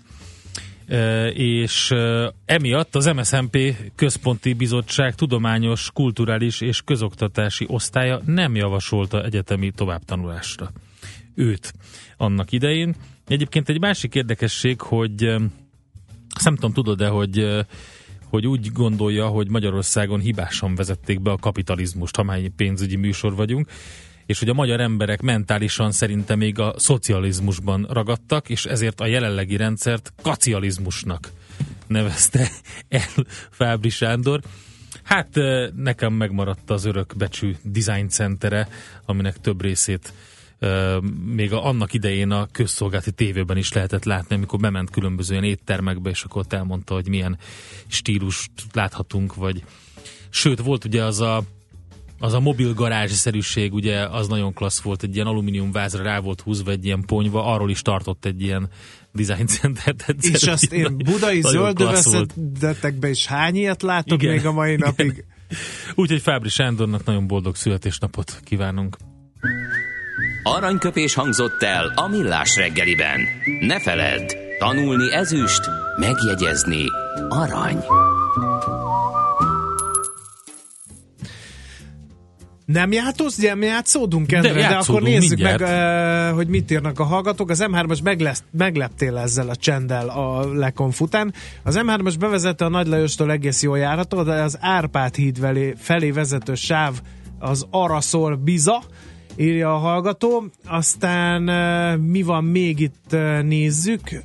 És 1.34 1.94
emiatt 2.46 2.96
az 2.96 3.06
MSZMP 3.06 3.58
Központi 3.96 4.54
Bizottság 4.54 5.16
Tudományos, 5.16 5.92
Kulturális 5.94 6.62
és 6.62 6.82
Közoktatási 6.82 7.66
Osztálya 7.70 8.22
nem 8.26 8.56
javasolta 8.56 9.24
egyetemi 9.24 9.72
továbbtanulásra 9.72 10.72
őt 11.38 11.74
annak 12.18 12.52
idején. 12.52 12.96
Egyébként 13.28 13.70
egy 13.70 13.80
másik 13.80 14.16
érdekesség, 14.16 14.82
hogy 14.82 15.36
nem 16.44 16.56
tudom, 16.56 16.74
tudod-e, 16.74 17.08
hogy 17.08 17.66
hogy 18.30 18.48
úgy 18.48 18.72
gondolja, 18.72 19.28
hogy 19.28 19.50
Magyarországon 19.50 20.20
hibásan 20.20 20.76
vezették 20.76 21.22
be 21.22 21.32
a 21.32 21.38
kapitalizmust, 21.38 22.16
ha 22.16 22.24
már 22.24 22.50
pénzügyi 22.56 22.96
műsor 22.96 23.36
vagyunk, 23.36 23.70
és 24.26 24.40
hogy 24.40 24.50
a 24.50 24.54
magyar 24.54 24.80
emberek 24.80 25.22
mentálisan 25.22 25.92
szerintem 25.92 26.38
még 26.38 26.60
a 26.60 26.74
szocializmusban 26.78 27.88
ragadtak, 27.90 28.50
és 28.50 28.66
ezért 28.66 29.02
a 29.02 29.06
jelenlegi 29.06 29.56
rendszert 29.56 30.14
kacializmusnak 30.22 31.32
nevezte 31.88 32.50
el 32.90 33.26
Fábri 33.52 33.90
Sándor. 33.90 34.42
Hát 35.04 35.30
nekem 35.76 36.14
megmaradt 36.14 36.70
az 36.70 36.86
örökbecsű 36.86 37.56
design 37.64 38.08
centere, 38.08 38.68
aminek 39.06 39.42
több 39.42 39.62
részét 39.62 40.14
még 41.26 41.54
annak 41.54 41.94
idején 41.94 42.32
a 42.32 42.48
közszolgálati 42.52 43.12
tévében 43.12 43.58
is 43.58 43.74
lehetett 43.74 44.04
látni, 44.04 44.36
amikor 44.36 44.60
bement 44.60 44.90
különböző 44.90 45.32
ilyen 45.32 45.44
éttermekbe, 45.44 46.10
és 46.10 46.24
akkor 46.24 46.42
ott 46.42 46.54
elmondta, 46.54 46.94
hogy 46.94 47.08
milyen 47.08 47.38
stílust 47.88 48.52
láthatunk, 48.74 49.36
vagy 49.36 49.64
sőt, 50.30 50.62
volt 50.62 50.86
ugye 50.86 51.04
az 51.04 51.20
a 51.20 51.44
az 52.20 52.34
a 52.34 52.40
mobil 52.40 52.74
garázs-szerűség, 52.74 53.74
ugye 53.74 54.08
az 54.08 54.28
nagyon 54.28 54.54
klassz 54.54 54.82
volt, 54.82 55.04
egy 55.04 55.16
ilyen 55.16 55.28
alumínium 55.28 55.72
vázra 55.72 56.04
rá 56.04 56.20
volt 56.20 56.42
húzva 56.42 56.72
egy 56.72 56.86
ilyen 56.86 57.04
ponyva, 57.06 57.46
arról 57.46 57.70
is 57.70 57.82
tartott 57.82 58.26
egy 58.26 58.42
ilyen 58.42 58.70
design 59.12 59.46
centert. 59.46 60.06
És 60.22 60.44
azt 60.44 60.74
én 60.74 60.98
budai 60.98 61.42
zöldövezetekben 61.42 63.10
is 63.10 63.26
hány 63.26 63.56
ilyet 63.56 63.82
látok 63.82 64.22
Igen. 64.22 64.36
még 64.36 64.46
a 64.46 64.52
mai 64.52 64.74
Igen. 64.74 64.88
napig? 64.88 65.26
Úgyhogy 65.96 66.22
Fábri 66.22 66.50
Sándornak 66.50 67.06
nagyon 67.06 67.28
boldog 67.28 67.56
születésnapot 67.56 68.40
kívánunk. 68.44 68.98
Aranyköpés 70.44 71.14
hangzott 71.14 71.64
el 71.64 71.92
a 71.96 72.08
millás 72.08 72.56
reggeliben. 72.56 73.20
Ne 73.60 73.80
feledd, 73.80 74.36
tanulni 74.60 75.14
ezüst, 75.14 75.70
megjegyezni 76.00 76.86
arany. 77.30 77.84
Nem 82.66 82.92
játszódsz, 82.92 83.38
nem 83.38 83.62
játszódunk 83.62 84.28
de, 84.28 84.36
játszódunk 84.60 84.88
akkor 84.90 85.02
nézzük 85.02 85.30
mindjárt. 85.30 85.60
meg, 85.60 86.30
uh, 86.30 86.36
hogy 86.36 86.48
mit 86.48 86.72
írnak 86.72 87.00
a 87.00 87.04
hallgatók. 87.04 87.50
Az 87.50 87.66
M3-as 87.72 88.04
meglesz, 88.04 88.44
megleptél 88.52 89.18
ezzel 89.18 89.50
a 89.50 89.56
csenddel 89.56 90.10
a 90.10 90.54
lekonfután. 90.54 91.34
Az 91.64 91.80
M3-as 91.80 92.16
bevezette 92.20 92.66
a 92.66 92.70
Nagy 92.70 92.88
Lajostól 92.88 93.32
egész 93.32 93.64
jól 93.64 93.78
járható, 93.78 94.24
de 94.24 94.42
az 94.42 94.58
Árpád 94.62 95.16
híd 95.16 95.38
felé, 95.38 95.74
felé 95.78 96.12
vezető 96.12 96.56
sáv 96.56 97.02
az 97.40 97.68
Araszol 97.70 98.36
Biza, 98.36 98.84
írja 99.38 99.74
a 99.74 99.78
hallgató. 99.78 100.44
Aztán 100.66 101.42
mi 102.00 102.22
van 102.22 102.44
még 102.44 102.80
itt, 102.80 103.16
nézzük. 103.44 104.24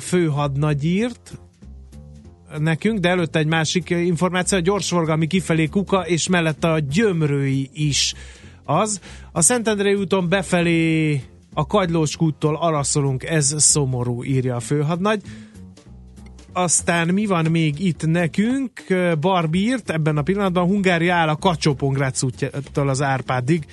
Főhadnagy 0.00 0.84
írt, 0.84 1.38
nekünk, 2.58 2.98
de 2.98 3.08
előtte 3.08 3.38
egy 3.38 3.46
másik 3.46 3.90
információ, 3.90 4.58
a 4.58 4.60
gyorsforgalmi 4.60 5.26
kifelé 5.26 5.66
Kuka, 5.66 6.06
és 6.06 6.28
mellette 6.28 6.70
a 6.70 6.78
Gyömrői 6.78 7.70
is 7.72 8.14
az. 8.64 9.00
A 9.32 9.40
Szentendrei 9.40 9.94
úton 9.94 10.28
befelé 10.28 11.22
a 11.54 11.66
Kagylós 11.66 12.16
kúttól 12.16 12.56
araszolunk, 12.56 13.24
ez 13.24 13.54
szomorú, 13.62 14.24
írja 14.24 14.56
a 14.56 14.60
főhadnagy. 14.60 15.22
Aztán 16.52 17.08
mi 17.08 17.26
van 17.26 17.44
még 17.50 17.84
itt 17.84 18.06
nekünk? 18.06 18.72
Barbírt 19.20 19.90
ebben 19.90 20.16
a 20.16 20.22
pillanatban 20.22 20.66
Hungária 20.66 21.14
áll 21.14 21.28
a 21.28 21.36
kacsó 21.36 21.76
útjától 22.22 22.88
az 22.88 23.02
Árpádig. 23.02 23.66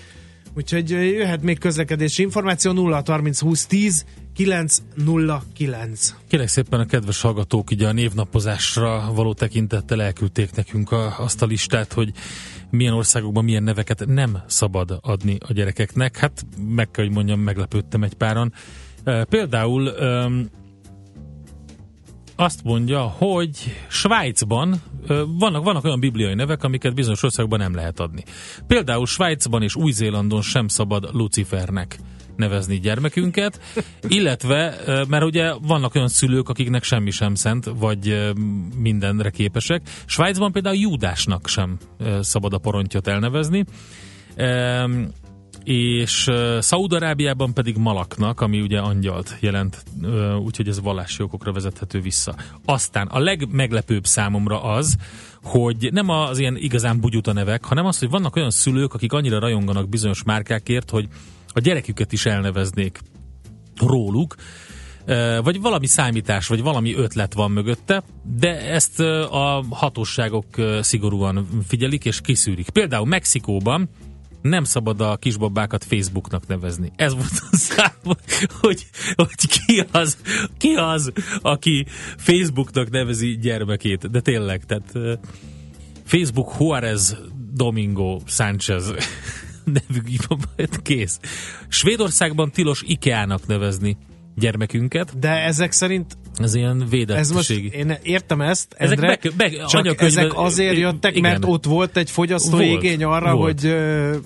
Úgyhogy 0.55 0.89
jöhet 0.89 1.41
még 1.41 1.59
közlekedési 1.59 2.21
információ 2.21 2.71
0 2.71 3.03
30 3.05 3.39
20 3.39 3.65
10 3.65 4.05
909. 4.35 6.15
Kérlek 6.27 6.47
szépen 6.47 6.79
a 6.79 6.85
kedves 6.85 7.21
hallgatók 7.21 7.71
ugye 7.71 7.87
a 7.87 7.91
névnapozásra 7.91 9.11
való 9.13 9.33
tekintettel 9.33 10.01
elküldték 10.01 10.55
nekünk 10.55 10.91
a, 10.91 11.19
azt 11.19 11.41
a 11.41 11.45
listát, 11.45 11.93
hogy 11.93 12.11
milyen 12.69 12.93
országokban 12.93 13.43
milyen 13.43 13.63
neveket 13.63 14.05
nem 14.05 14.37
szabad 14.47 14.99
adni 15.01 15.37
a 15.47 15.53
gyerekeknek. 15.53 16.17
Hát 16.17 16.45
meg 16.67 16.91
kell, 16.91 17.05
hogy 17.05 17.13
mondjam, 17.13 17.39
meglepődtem 17.39 18.03
egy 18.03 18.13
páran. 18.13 18.53
E, 19.03 19.23
Például 19.23 19.89
azt 22.39 22.63
mondja, 22.63 23.01
hogy 23.01 23.49
Svájcban 23.87 24.81
vannak, 25.39 25.63
vannak 25.63 25.83
olyan 25.83 25.99
bibliai 25.99 26.33
nevek, 26.33 26.63
amiket 26.63 26.93
bizonyos 26.93 27.23
országban 27.23 27.59
nem 27.59 27.75
lehet 27.75 27.99
adni. 27.99 28.23
Például 28.67 29.05
Svájcban 29.05 29.63
és 29.63 29.75
Új-Zélandon 29.75 30.41
sem 30.41 30.67
szabad 30.67 31.09
Lucifernek 31.13 31.99
nevezni 32.35 32.79
gyermekünket, 32.79 33.61
illetve, 34.07 34.75
mert 35.07 35.23
ugye 35.23 35.53
vannak 35.61 35.95
olyan 35.95 36.07
szülők, 36.07 36.49
akiknek 36.49 36.83
semmi 36.83 37.11
sem 37.11 37.35
szent, 37.35 37.65
vagy 37.79 38.33
mindenre 38.77 39.29
képesek. 39.29 39.81
Svájcban 40.05 40.51
például 40.51 40.75
Júdásnak 40.75 41.47
sem 41.47 41.77
szabad 42.21 42.53
a 42.53 42.57
porontyot 42.57 43.07
elnevezni. 43.07 43.65
És 45.67 46.27
uh, 46.27 46.59
Szaúd-Arábiában 46.59 47.53
pedig 47.53 47.77
Malaknak, 47.77 48.41
ami 48.41 48.61
ugye 48.61 48.79
angyalt 48.79 49.37
jelent, 49.39 49.83
úgyhogy 50.43 50.67
ez 50.67 50.81
vallási 50.81 51.23
okokra 51.23 51.51
vezethető 51.51 52.01
vissza. 52.01 52.35
Aztán 52.65 53.07
a 53.07 53.19
legmeglepőbb 53.19 54.05
számomra 54.05 54.63
az, 54.63 54.95
hogy 55.43 55.89
nem 55.91 56.09
az 56.09 56.39
ilyen 56.39 56.57
igazán 56.57 56.99
bugyuta 56.99 57.33
nevek, 57.33 57.65
hanem 57.65 57.85
az, 57.85 57.99
hogy 57.99 58.09
vannak 58.09 58.35
olyan 58.35 58.49
szülők, 58.49 58.93
akik 58.93 59.13
annyira 59.13 59.39
rajonganak 59.39 59.89
bizonyos 59.89 60.23
márkákért, 60.23 60.89
hogy 60.89 61.07
a 61.47 61.59
gyereküket 61.59 62.11
is 62.11 62.25
elneveznék 62.25 62.99
róluk, 63.79 64.35
vagy 65.43 65.61
valami 65.61 65.87
számítás, 65.87 66.47
vagy 66.47 66.61
valami 66.61 66.95
ötlet 66.95 67.33
van 67.33 67.51
mögötte, 67.51 68.03
de 68.23 68.71
ezt 68.71 68.99
a 68.99 69.63
hatóságok 69.69 70.45
szigorúan 70.81 71.47
figyelik 71.67 72.05
és 72.05 72.21
kiszűrik. 72.21 72.69
Például 72.69 73.05
Mexikóban 73.05 73.89
nem 74.49 74.63
szabad 74.63 75.01
a 75.01 75.17
kisbabákat 75.17 75.83
Facebooknak 75.83 76.47
nevezni. 76.47 76.91
Ez 76.95 77.13
volt 77.13 77.41
a 77.51 77.55
szám, 77.55 78.15
hogy, 78.61 78.85
hogy 79.15 79.35
ki, 79.35 79.85
az, 79.91 80.17
ki 80.57 80.73
az, 80.73 81.11
aki 81.41 81.85
Facebooknak 82.17 82.89
nevezi 82.89 83.37
gyermekét. 83.37 84.11
De 84.11 84.21
tényleg, 84.21 84.65
tehát 84.65 85.19
Facebook 86.05 86.55
Juarez 86.59 87.17
Domingo 87.53 88.19
Sánchez 88.25 88.93
nevű 89.77 90.01
kisbabát, 90.05 90.81
kész. 90.81 91.19
Svédországban 91.67 92.51
tilos 92.51 92.83
IKEA-nak 92.85 93.47
nevezni 93.47 93.97
gyermekünket. 94.35 95.19
De 95.19 95.29
ezek 95.29 95.71
szerint 95.71 96.17
Ez 96.37 96.55
ilyen 96.55 96.81
Ez 96.81 96.89
védettségi. 96.89 97.33
most, 97.33 97.49
én 97.73 97.97
értem 98.03 98.41
ezt, 98.41 98.73
Ezek 98.77 98.97
Endre, 99.01 99.19
be- 99.23 99.49
be- 99.49 99.65
csak 99.65 100.01
ezek 100.01 100.31
azért 100.37 100.77
jöttek, 100.77 101.15
igen. 101.15 101.31
mert 101.31 101.43
ott 101.45 101.65
volt 101.65 101.97
egy 101.97 102.11
fogyasztói 102.11 102.67
Volt, 102.69 102.83
igény 102.83 103.03
arra, 103.03 103.35
volt. 103.35 103.61
hogy 103.61 103.75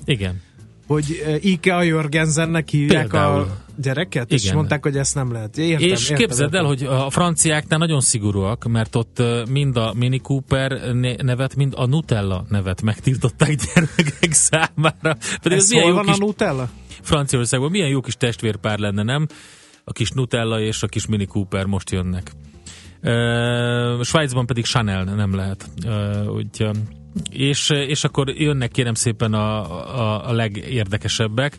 Igen. 0.06 0.42
hogy 0.88 1.38
Ikea 1.42 1.82
Jörgensennek 1.82 2.70
hívják 2.70 3.08
Például. 3.08 3.40
a 3.42 3.58
gyereket, 3.82 4.32
és 4.32 4.44
Igen. 4.44 4.56
mondták, 4.56 4.84
hogy 4.84 4.98
ezt 4.98 5.16
nem 5.16 5.32
lehet. 5.32 5.58
Értem, 5.58 5.88
és 5.88 6.02
értem, 6.10 6.18
képzeld 6.18 6.54
el, 6.54 6.66
értem. 6.72 6.88
hogy 6.90 6.98
a 7.04 7.10
franciáknál 7.10 7.80
nagyon 7.80 8.02
szigorúak, 8.02 8.66
mert 8.68 8.96
ott 8.96 9.24
mind 9.50 9.78
a 9.78 9.94
Mini 9.98 10.20
Cooper 10.20 10.94
ne- 10.94 11.16
nevet, 11.16 11.56
mind 11.56 11.74
a 11.76 11.86
Nutella 11.86 12.46
nevet 12.50 12.82
megtiltották 12.82 13.56
gyermekek 13.74 14.32
számára. 14.32 15.18
Pedig 15.42 15.58
Ez 15.58 15.64
ez 15.64 15.72
hol 15.74 15.90
jó 15.90 15.96
van 15.96 16.06
kis 16.06 16.16
a 16.16 16.18
Nutella? 16.18 16.70
Franciaországban 17.02 17.72
milyen 17.72 17.90
jó 17.90 18.02
kis 18.02 18.16
testvérpár 18.18 18.80
lenne, 18.80 19.04
nem? 19.04 19.28
A 19.84 19.92
kis 19.92 20.12
Nutella 20.12 20.60
és 20.60 20.84
a 20.84 20.88
kis 20.88 21.06
Mini 21.06 21.26
Cooper 21.26 21.66
most 21.66 21.90
jönnek. 21.90 22.32
Uh, 23.04 24.04
Svájcban 24.04 24.46
pedig 24.46 24.66
Chanel 24.66 25.04
nem 25.04 25.36
lehet. 25.36 25.70
Uh, 25.86 26.34
úgy, 26.34 26.70
és, 27.30 27.70
és 27.70 28.04
akkor 28.04 28.30
jönnek 28.30 28.72
kérem 28.72 28.94
szépen 28.94 29.34
a, 29.34 29.60
a, 30.00 30.30
a 30.30 30.34
legérdekesebbek. 30.34 31.58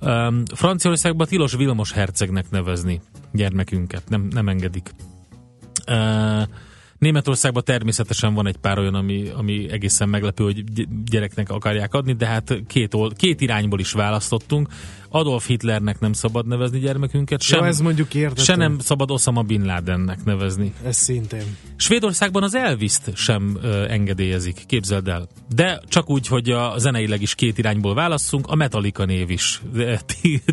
Um, 0.00 0.42
Franciaországban 0.54 1.26
tilos 1.26 1.54
Vilmos 1.54 1.92
hercegnek 1.92 2.50
nevezni 2.50 3.00
gyermekünket, 3.32 4.08
nem, 4.08 4.28
nem 4.30 4.48
engedik. 4.48 4.90
Uh, 5.86 6.42
Németországban 7.00 7.64
természetesen 7.64 8.34
van 8.34 8.46
egy 8.46 8.56
pár 8.56 8.78
olyan, 8.78 8.94
ami, 8.94 9.28
ami 9.36 9.70
egészen 9.70 10.08
meglepő, 10.08 10.44
hogy 10.44 10.64
gy- 10.64 10.88
gyereknek 11.04 11.50
akarják 11.50 11.94
adni, 11.94 12.12
de 12.12 12.26
hát 12.26 12.54
két, 12.66 12.94
old, 12.94 13.16
két 13.16 13.40
irányból 13.40 13.80
is 13.80 13.92
választottunk. 13.92 14.68
Adolf 15.08 15.46
Hitlernek 15.46 16.00
nem 16.00 16.12
szabad 16.12 16.46
nevezni 16.46 16.78
gyermekünket, 16.78 17.42
sem, 17.42 17.58
Jó, 17.58 17.64
ez 17.64 17.80
mondjuk 17.80 18.14
értető. 18.14 18.42
se 18.42 18.56
nem 18.56 18.78
szabad 18.78 19.10
Osama 19.10 19.42
Bin 19.42 19.64
Ladennek 19.64 20.24
nevezni. 20.24 20.72
Ez 20.84 20.96
szintén. 20.96 21.56
Svédországban 21.76 22.42
az 22.42 22.54
Elvis-t 22.54 23.16
sem 23.16 23.58
ö, 23.62 23.88
engedélyezik, 23.88 24.62
képzeld 24.66 25.08
el. 25.08 25.28
De 25.54 25.80
csak 25.88 26.10
úgy, 26.10 26.26
hogy 26.26 26.50
a 26.50 26.74
zeneileg 26.78 27.22
is 27.22 27.34
két 27.34 27.58
irányból 27.58 27.94
válasszunk, 27.94 28.46
a 28.46 28.54
Metallica 28.54 29.04
név 29.04 29.30
is 29.30 29.62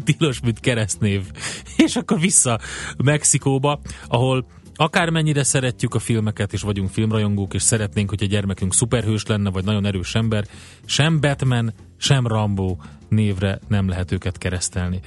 tilos, 0.05 0.39
mint 0.39 0.59
keresztnév. 0.59 1.21
És 1.85 1.95
akkor 1.95 2.19
vissza 2.19 2.59
Mexikóba, 2.97 3.79
ahol 4.07 4.45
akármennyire 4.77 5.43
szeretjük 5.43 5.95
a 5.95 5.99
filmeket, 5.99 6.53
és 6.53 6.61
vagyunk 6.61 6.89
filmrajongók, 6.89 7.53
és 7.53 7.61
szeretnénk, 7.61 8.09
hogy 8.09 8.23
a 8.23 8.25
gyermekünk 8.25 8.73
szuperhős 8.73 9.25
lenne, 9.25 9.49
vagy 9.49 9.63
nagyon 9.63 9.85
erős 9.85 10.15
ember, 10.15 10.45
sem 10.85 11.19
Batman, 11.19 11.73
sem 11.97 12.27
Rambo 12.27 12.75
névre 13.09 13.59
nem 13.67 13.89
lehet 13.89 14.11
őket 14.11 14.37
keresztelni. 14.37 14.99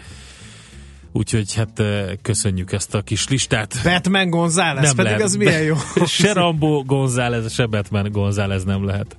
Úgyhogy 1.13 1.55
hát 1.55 1.79
eh, 1.79 2.05
köszönjük 2.23 2.73
ezt 2.73 2.95
a 2.95 3.03
kis 3.03 3.29
listát. 3.29 3.81
Batman 3.83 4.31
González, 4.31 4.83
Nem 4.83 4.97
pedig 4.97 5.11
lehet. 5.11 5.27
az 5.27 5.35
milyen 5.35 5.63
jó. 5.63 5.75
se 6.07 6.33
Rambo 6.33 6.83
González, 6.83 7.53
se 7.53 7.67
Batman 7.67 8.13
González 8.13 8.65
nem 8.65 8.85
lehet. 8.85 9.17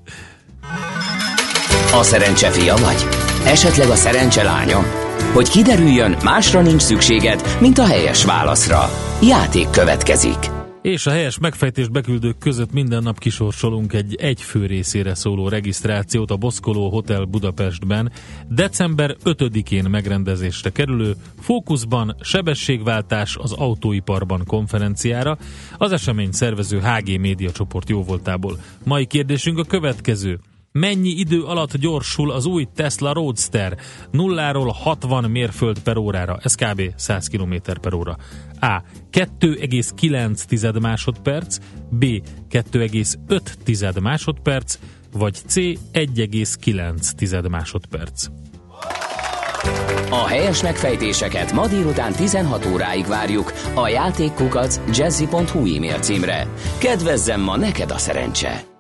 A 1.94 2.04
szerencse 2.04 2.50
fia 2.52 2.76
vagy? 2.76 3.08
Esetleg 3.46 3.90
a 3.90 3.96
szerencse 3.96 4.44
lánya? 4.44 5.11
Hogy 5.34 5.50
kiderüljön, 5.50 6.16
másra 6.24 6.62
nincs 6.62 6.82
szükséged, 6.82 7.58
mint 7.60 7.78
a 7.78 7.86
helyes 7.86 8.26
válaszra. 8.26 8.80
Játék 9.22 9.70
következik. 9.70 10.38
És 10.82 11.06
a 11.06 11.12
helyes 11.12 11.38
megfejtést 11.40 11.92
beküldők 11.92 12.38
között 12.38 12.72
minden 12.72 13.04
nap 13.04 13.20
kisorsolunk 13.20 13.94
egy 13.94 14.16
egy 14.16 14.44
részére 14.54 15.16
szóló 15.16 15.48
regisztrációt 15.48 16.32
a 16.32 16.36
Boszkoló 16.38 16.90
Hotel 16.90 17.24
Budapestben 17.24 18.12
december 18.50 19.16
5-én 19.26 19.84
megrendezésre 19.90 20.70
kerülő 20.70 21.16
Fókuszban 21.40 22.16
sebességváltás 22.22 23.38
az 23.38 23.52
autóiparban 23.52 24.44
konferenciára 24.46 25.38
az 25.78 25.92
esemény 25.92 26.32
szervező 26.32 26.80
HG 26.80 27.20
Média 27.20 27.52
csoport 27.52 27.90
jóvoltából. 27.90 28.58
Mai 28.84 29.06
kérdésünk 29.06 29.58
a 29.58 29.64
következő. 29.64 30.40
Mennyi 30.72 31.10
idő 31.10 31.44
alatt 31.44 31.78
gyorsul 31.78 32.32
az 32.32 32.46
új 32.46 32.68
Tesla 32.76 33.14
Roadster? 33.14 33.78
Nulláról 34.12 34.68
60 34.68 35.32
mérföld 35.32 35.80
per 35.80 35.98
órára, 35.98 36.38
ez 36.42 36.56
kb. 36.56 36.82
100 36.96 37.28
km 37.28 37.56
per 37.82 37.94
óra. 37.94 38.18
A. 38.60 38.82
2,9 39.12 40.82
másodperc, 40.82 41.58
B. 41.90 42.06
2,5 42.52 44.02
másodperc, 44.02 44.78
vagy 45.12 45.34
C. 45.48 45.56
1,9 45.56 47.50
másodperc. 47.50 48.26
A 50.10 50.28
helyes 50.28 50.62
megfejtéseket 50.62 51.52
ma 51.52 51.68
délután 51.68 52.14
16 52.14 52.66
óráig 52.66 53.06
várjuk 53.06 53.54
a 53.74 53.88
játékkukac 53.88 54.80
jazzy.hu 54.98 55.76
e-mail 55.76 56.00
címre. 56.00 56.48
Kedvezzem 56.78 57.42
ma 57.42 57.58
neked 57.58 57.92
a 57.92 57.98
szerencse! 57.98 58.71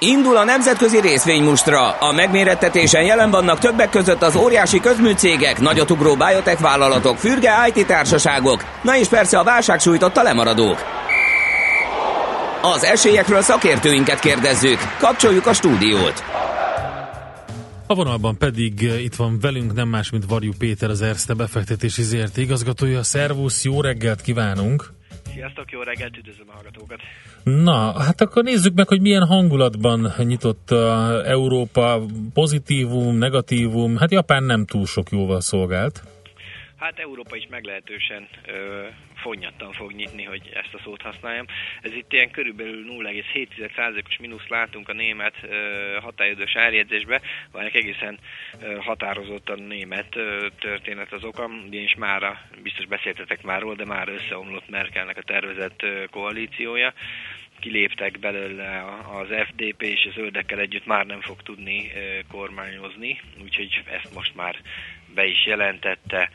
Indul 0.00 0.36
a 0.36 0.44
nemzetközi 0.44 1.00
részvénymustra. 1.00 1.90
A 1.90 2.12
megmérettetésen 2.12 3.02
jelen 3.02 3.30
vannak 3.30 3.58
többek 3.58 3.90
között 3.90 4.22
az 4.22 4.36
óriási 4.36 4.80
közműcégek, 4.80 5.60
nagyotugró 5.60 6.14
biotech 6.16 6.60
vállalatok, 6.60 7.16
fürge 7.16 7.50
IT 7.74 7.86
társaságok, 7.86 8.64
na 8.82 8.96
és 8.96 9.08
persze 9.08 9.38
a 9.38 9.44
válság 9.44 9.80
sújtotta 9.80 10.22
lemaradók. 10.22 10.84
Az 12.62 12.84
esélyekről 12.84 13.40
szakértőinket 13.40 14.20
kérdezzük. 14.20 14.78
Kapcsoljuk 14.98 15.46
a 15.46 15.52
stúdiót. 15.52 16.24
A 17.86 17.94
vonalban 17.94 18.36
pedig 18.36 18.84
eh, 18.84 19.02
itt 19.02 19.14
van 19.14 19.38
velünk 19.40 19.74
nem 19.74 19.88
más, 19.88 20.10
mint 20.10 20.24
Varjú 20.28 20.52
Péter, 20.58 20.90
az 20.90 21.02
Erste 21.02 21.34
befektetési 21.34 22.02
ZRT 22.02 22.36
igazgatója. 22.36 23.02
Szervusz, 23.02 23.64
jó 23.64 23.80
reggelt 23.80 24.20
kívánunk! 24.20 24.97
Sziasztok, 25.38 25.70
jó 25.70 25.80
reggelt, 25.80 26.16
üdvözlöm 26.16 26.46
a 26.48 26.52
hallgatókat! 26.52 27.00
Na, 27.44 28.02
hát 28.02 28.20
akkor 28.20 28.42
nézzük 28.42 28.74
meg, 28.74 28.88
hogy 28.88 29.00
milyen 29.00 29.26
hangulatban 29.26 30.12
nyitott 30.18 30.70
a 30.70 31.22
Európa 31.26 32.00
pozitívum, 32.34 33.16
negatívum. 33.16 33.96
Hát 33.96 34.10
Japán 34.10 34.44
nem 34.44 34.64
túl 34.64 34.86
sok 34.86 35.10
jóval 35.10 35.40
szolgált. 35.40 36.02
Hát 36.78 36.98
Európa 36.98 37.36
is 37.36 37.46
meglehetősen 37.50 38.28
ö, 38.46 38.86
fonnyattan 39.14 39.72
fog 39.72 39.92
nyitni, 39.92 40.22
hogy 40.24 40.50
ezt 40.54 40.74
a 40.74 40.80
szót 40.84 41.02
használjam. 41.02 41.46
Ez 41.82 41.92
itt 41.92 42.12
ilyen 42.12 42.30
körülbelül 42.30 42.84
0,7%-os 42.88 44.18
mínusz 44.18 44.48
látunk 44.48 44.88
a 44.88 44.92
német 44.92 45.34
ö, 45.42 45.96
határidős 46.00 46.56
árjegyzésbe, 46.56 47.20
vagy 47.52 47.70
egészen 47.72 48.18
ö, 48.62 48.76
határozottan 48.76 49.62
német 49.62 50.16
ö, 50.16 50.46
történet 50.58 51.12
az 51.12 51.24
oka, 51.24 51.50
ugyanis 51.66 51.94
már 51.94 52.38
biztos 52.62 52.86
beszéltetek 52.86 53.42
már 53.42 53.60
róla, 53.60 53.74
de 53.74 53.84
már 53.84 54.08
összeomlott 54.08 54.68
Merkelnek 54.68 55.16
a 55.16 55.22
tervezett 55.22 55.82
ö, 55.82 56.04
koalíciója. 56.10 56.92
Kiléptek 57.60 58.18
belőle 58.18 58.84
az 59.12 59.28
FDP 59.46 59.82
és 59.82 60.04
az 60.08 60.14
zöldekkel 60.14 60.58
együtt 60.58 60.86
már 60.86 61.06
nem 61.06 61.20
fog 61.20 61.42
tudni 61.42 61.92
kormányozni, 62.30 63.20
úgyhogy 63.42 63.82
ezt 63.90 64.14
most 64.14 64.34
már 64.34 64.56
be 65.14 65.24
is 65.24 65.46
jelentette 65.46 66.30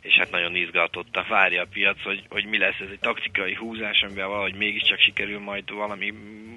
és 0.00 0.14
hát 0.14 0.30
nagyon 0.30 0.56
izgatottan 0.56 1.24
várja 1.28 1.62
a 1.62 1.68
piac, 1.72 2.02
hogy, 2.02 2.22
hogy 2.28 2.44
mi 2.44 2.58
lesz 2.58 2.80
ez 2.80 2.88
egy 2.90 2.98
taktikai 2.98 3.54
húzás, 3.54 4.02
amivel 4.02 4.28
valahogy 4.28 4.54
mégiscsak 4.54 4.98
sikerül 4.98 5.38
majd 5.38 5.70
valami 5.70 6.12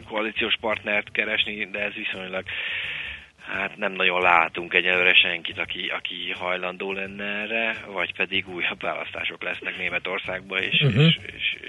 koalíciós 0.08 0.56
partnert 0.60 1.12
keresni, 1.12 1.66
de 1.66 1.80
ez 1.80 1.94
viszonylag 1.94 2.44
hát 3.48 3.78
nem 3.78 3.92
nagyon 3.92 4.22
látunk 4.22 4.74
egyelőre 4.74 5.14
senkit, 5.14 5.60
aki, 5.60 5.88
aki 5.88 6.32
hajlandó 6.32 6.92
lenne 6.92 7.24
erre, 7.24 7.76
vagy 7.88 8.16
pedig 8.16 8.48
újabb 8.48 8.82
választások 8.82 9.44
lesznek 9.44 9.78
Németországban, 9.78 10.62
és, 10.62 10.82
uh-huh. 10.82 11.06
és, 11.06 11.20
és 11.36 11.54
és 11.62 11.63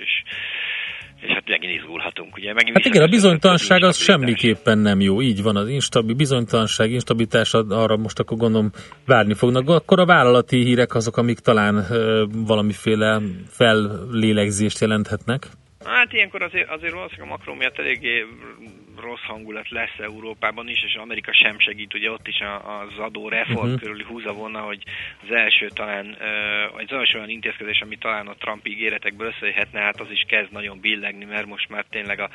hát 1.50 1.60
megint 1.60 1.80
izgulhatunk. 1.80 2.36
Ugye? 2.36 2.52
Megint 2.52 2.76
hát 2.76 2.86
igen, 2.86 3.02
a 3.02 3.06
bizonytalanság 3.06 3.82
az 3.82 3.96
semmiképpen 3.96 4.78
nem 4.78 5.00
jó. 5.00 5.22
Így 5.22 5.42
van, 5.42 5.56
az 5.56 5.68
instabil, 5.68 6.14
bizonytalanság, 6.14 6.90
instabilitás, 6.90 7.54
arra 7.54 7.96
most 7.96 8.18
akkor 8.18 8.36
gondolom 8.36 8.70
várni 9.06 9.34
fognak. 9.34 9.68
Akkor 9.68 10.00
a 10.00 10.06
vállalati 10.06 10.56
hírek 10.56 10.94
azok, 10.94 11.16
amik 11.16 11.38
talán 11.38 11.76
uh, 11.76 12.22
valamiféle 12.46 13.20
fellélegzést 13.48 14.80
jelenthetnek. 14.80 15.46
Hát 15.84 16.12
ilyenkor 16.12 16.42
azért, 16.42 16.70
azért 16.70 16.92
valószínűleg 16.92 17.28
a 17.28 17.30
makro 17.30 17.54
miatt 17.54 17.78
eléggé 17.78 18.24
rossz 19.00 19.22
hangulat 19.26 19.68
lesz 19.68 19.98
Európában 19.98 20.68
is, 20.68 20.82
és 20.84 20.94
Amerika 20.94 21.32
sem 21.32 21.58
segít, 21.58 21.94
ugye 21.94 22.10
ott 22.10 22.26
is 22.26 22.40
az 22.64 22.98
adó 22.98 23.28
reform 23.28 23.66
uh-huh. 23.66 23.80
körüli 23.80 24.04
húzavona, 24.04 24.60
hogy 24.60 24.82
az 25.22 25.34
első 25.34 25.68
talán, 25.68 26.16
vagy 26.72 26.84
az 26.88 26.98
első 26.98 27.18
olyan 27.18 27.30
intézkedés, 27.30 27.80
ami 27.80 27.96
talán 27.96 28.26
a 28.26 28.34
Trump 28.34 28.66
ígéretekből 28.66 29.26
összejöhetne, 29.26 29.80
hát 29.80 30.00
az 30.00 30.10
is 30.10 30.24
kezd 30.28 30.52
nagyon 30.52 30.80
billegni, 30.80 31.24
mert 31.24 31.46
most 31.46 31.68
már 31.68 31.84
tényleg 31.90 32.20
a, 32.20 32.30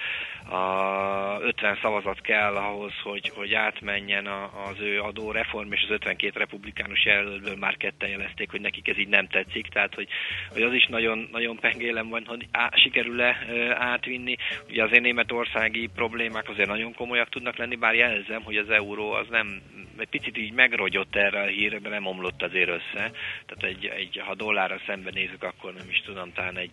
a 0.55 1.39
50 1.41 1.77
szavazat 1.81 2.21
kell 2.21 2.55
ahhoz, 2.55 2.93
hogy, 3.03 3.31
hogy 3.35 3.53
átmenjen 3.53 4.25
a, 4.25 4.43
az 4.69 4.79
ő 4.79 4.99
adó 4.99 5.31
reform, 5.31 5.71
és 5.71 5.83
az 5.83 5.89
52 5.89 6.39
republikánus 6.39 7.05
jelöltből 7.05 7.55
már 7.55 7.77
ketten 7.77 8.09
jelezték, 8.09 8.51
hogy 8.51 8.61
nekik 8.61 8.87
ez 8.87 8.97
így 8.97 9.07
nem 9.07 9.27
tetszik, 9.27 9.67
tehát 9.67 9.93
hogy, 9.93 10.07
hogy 10.51 10.61
az 10.61 10.73
is 10.73 10.85
nagyon, 10.85 11.27
nagyon 11.31 11.57
pengélem 11.57 12.09
van, 12.09 12.23
hogy 12.25 12.47
á, 12.51 12.69
sikerül-e 12.75 13.37
átvinni. 13.77 14.35
Ugye 14.69 14.83
azért 14.83 15.01
németországi 15.01 15.89
problémák 15.95 16.48
azért 16.49 16.67
nagyon 16.67 16.93
komolyak 16.93 17.29
tudnak 17.29 17.57
lenni, 17.57 17.75
bár 17.75 17.95
jelzem, 17.95 18.43
hogy 18.43 18.57
az 18.57 18.69
euró 18.69 19.11
az 19.11 19.27
nem, 19.29 19.61
egy 19.97 20.07
picit 20.07 20.37
így 20.37 20.53
megrogyott 20.53 21.15
erre 21.15 21.41
a 21.41 21.45
hírre, 21.45 21.79
de 21.79 21.89
nem 21.89 22.05
omlott 22.05 22.41
azért 22.41 22.69
össze. 22.69 23.11
Tehát 23.45 23.63
egy, 23.63 23.85
egy, 23.85 24.21
ha 24.25 24.35
dollárra 24.35 24.79
szemben 24.85 25.13
nézzük, 25.15 25.43
akkor 25.43 25.73
nem 25.73 25.89
is 25.89 26.01
tudom, 26.01 26.33
talán 26.33 26.57
egy 26.57 26.71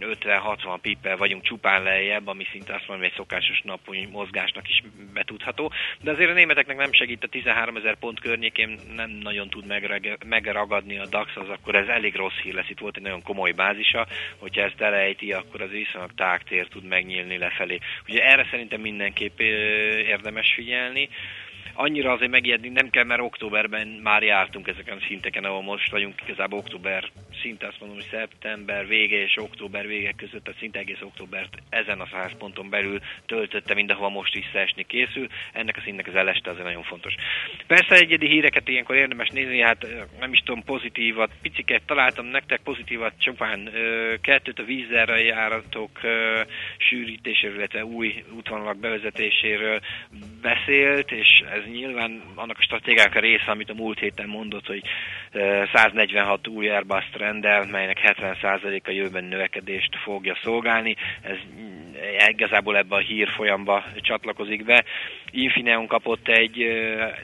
50-60 0.00 0.78
pippel 0.82 1.16
vagyunk 1.16 1.42
csupán 1.42 1.82
lejjebb, 1.82 2.26
ami 2.26 2.46
szinte 2.50 2.74
azt 2.74 2.88
mondom, 2.88 3.06
egy 3.06 3.12
szokásos 3.16 3.60
napi 3.62 4.08
mozgásnak 4.12 4.68
is 4.68 4.82
betudható. 5.14 5.72
De 6.00 6.10
azért 6.10 6.30
a 6.30 6.34
németeknek 6.34 6.76
nem 6.76 6.92
segít 6.92 7.24
a 7.24 7.28
13 7.28 7.76
ezer 7.76 7.96
pont 7.96 8.20
környékén, 8.20 8.78
nem 8.94 9.10
nagyon 9.10 9.48
tud 9.48 9.64
megragadni 10.26 10.98
a 10.98 11.06
DAX, 11.06 11.36
az 11.36 11.48
akkor 11.48 11.74
ez 11.74 11.88
elég 11.88 12.14
rossz 12.14 12.38
hír 12.42 12.54
lesz. 12.54 12.70
Itt 12.70 12.78
volt 12.78 12.96
egy 12.96 13.02
nagyon 13.02 13.22
komoly 13.22 13.52
bázisa, 13.52 14.06
hogyha 14.38 14.62
ezt 14.62 14.80
elejti, 14.80 15.32
akkor 15.32 15.60
az 15.60 15.70
viszonylag 15.70 16.14
tágtér 16.14 16.68
tud 16.68 16.84
megnyílni 16.84 17.38
lefelé. 17.38 17.78
Ugye 18.08 18.22
erre 18.22 18.46
szerintem 18.50 18.80
mindenképp 18.80 19.40
érdemes 19.40 20.52
figyelni 20.54 21.08
annyira 21.72 22.12
azért 22.12 22.30
megijedni 22.30 22.68
nem 22.68 22.90
kell, 22.90 23.04
mert 23.04 23.20
októberben 23.20 23.88
már 23.88 24.22
jártunk 24.22 24.68
ezeken 24.68 24.96
a 24.96 25.04
szinteken, 25.06 25.44
ahol 25.44 25.62
most 25.62 25.90
vagyunk, 25.90 26.14
igazából 26.26 26.58
október 26.58 27.10
szinte 27.42 27.66
azt 27.66 27.80
mondom, 27.80 27.98
hogy 27.98 28.08
szeptember 28.10 28.86
vége 28.86 29.22
és 29.22 29.36
október 29.36 29.86
vége 29.86 30.12
között, 30.16 30.44
tehát 30.44 30.60
szinte 30.60 30.78
egész 30.78 31.00
októbert 31.00 31.56
ezen 31.68 32.00
a 32.00 32.06
100 32.06 32.36
ponton 32.38 32.70
belül 32.70 33.00
töltötte 33.26 33.74
mindenhova 33.74 34.08
most 34.08 34.34
visszaesni 34.34 34.84
készül. 34.86 35.26
Ennek 35.52 35.76
a 35.76 35.80
szintnek 35.80 36.06
az 36.06 36.14
eleste 36.14 36.50
azért 36.50 36.64
nagyon 36.64 36.82
fontos. 36.82 37.14
Persze 37.66 37.94
egyedi 37.94 38.28
híreket 38.28 38.68
ilyenkor 38.68 38.96
érdemes 38.96 39.28
nézni, 39.28 39.60
hát 39.60 39.86
nem 40.20 40.32
is 40.32 40.38
tudom, 40.38 40.64
pozitívat, 40.64 41.30
piciket 41.42 41.82
találtam 41.86 42.26
nektek, 42.26 42.60
pozitívat 42.60 43.12
csupán 43.18 43.70
kettőt 44.20 44.58
a 44.58 44.64
vízerre 44.64 45.20
járatok 45.22 46.00
sűrítéséről, 46.78 47.56
illetve 47.56 47.84
új 47.84 48.24
útvonalak 48.36 48.78
bevezetéséről 48.78 49.80
beszélt, 50.42 51.12
és 51.12 51.44
ez 51.54 51.64
nyilván 51.72 52.22
annak 52.34 52.58
a 52.58 52.62
stratégiák 52.62 53.14
a 53.14 53.20
része, 53.20 53.50
amit 53.50 53.70
a 53.70 53.74
múlt 53.74 53.98
héten 53.98 54.28
mondott, 54.28 54.66
hogy 54.66 54.82
146 55.72 56.48
új 56.48 56.68
airbus 56.68 57.04
rendel, 57.16 57.66
melynek 57.66 58.00
70%-a 58.02 58.90
jövőben 58.90 59.24
növekedést 59.24 59.96
fogja 59.96 60.36
szolgálni. 60.42 60.96
Ez 61.22 61.36
igazából 62.28 62.76
ebbe 62.76 62.94
a 62.94 62.98
hír 62.98 63.28
folyamba 63.28 63.84
csatlakozik 63.96 64.64
be. 64.64 64.84
Infineon 65.30 65.86
kapott 65.86 66.28
egy 66.28 66.56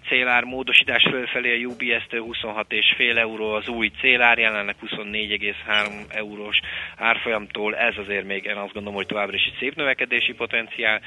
célár 0.09 0.45
módosítás 0.45 1.03
fölfelé 1.11 1.65
a 1.65 1.67
UBS-től 1.67 2.27
26,5 2.31 3.17
euró 3.17 3.53
az 3.53 3.69
új 3.69 3.91
célár, 4.01 4.39
jelenleg 4.39 4.75
24,3 4.87 6.15
eurós 6.15 6.61
árfolyamtól. 6.97 7.77
Ez 7.77 7.95
azért 7.97 8.27
még 8.27 8.45
én 8.45 8.57
azt 8.57 8.73
gondolom, 8.73 8.95
hogy 8.95 9.07
továbbra 9.07 9.37
is 9.37 9.45
egy 9.45 9.57
szép 9.59 9.75
növekedési 9.75 10.33
potenciál. 10.33 11.01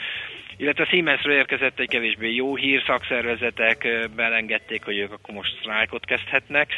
Illetve 0.57 0.83
a 0.83 0.87
Siemensről 0.87 1.35
érkezett 1.35 1.79
egy 1.79 1.87
kevésbé 1.87 2.33
jó 2.33 2.55
hír, 2.55 2.83
szakszervezetek 2.85 3.87
belengedték, 4.15 4.83
hogy 4.83 4.97
ők 4.97 5.11
akkor 5.11 5.33
most 5.33 5.57
sztrájkot 5.59 6.05
kezdhetnek. 6.05 6.73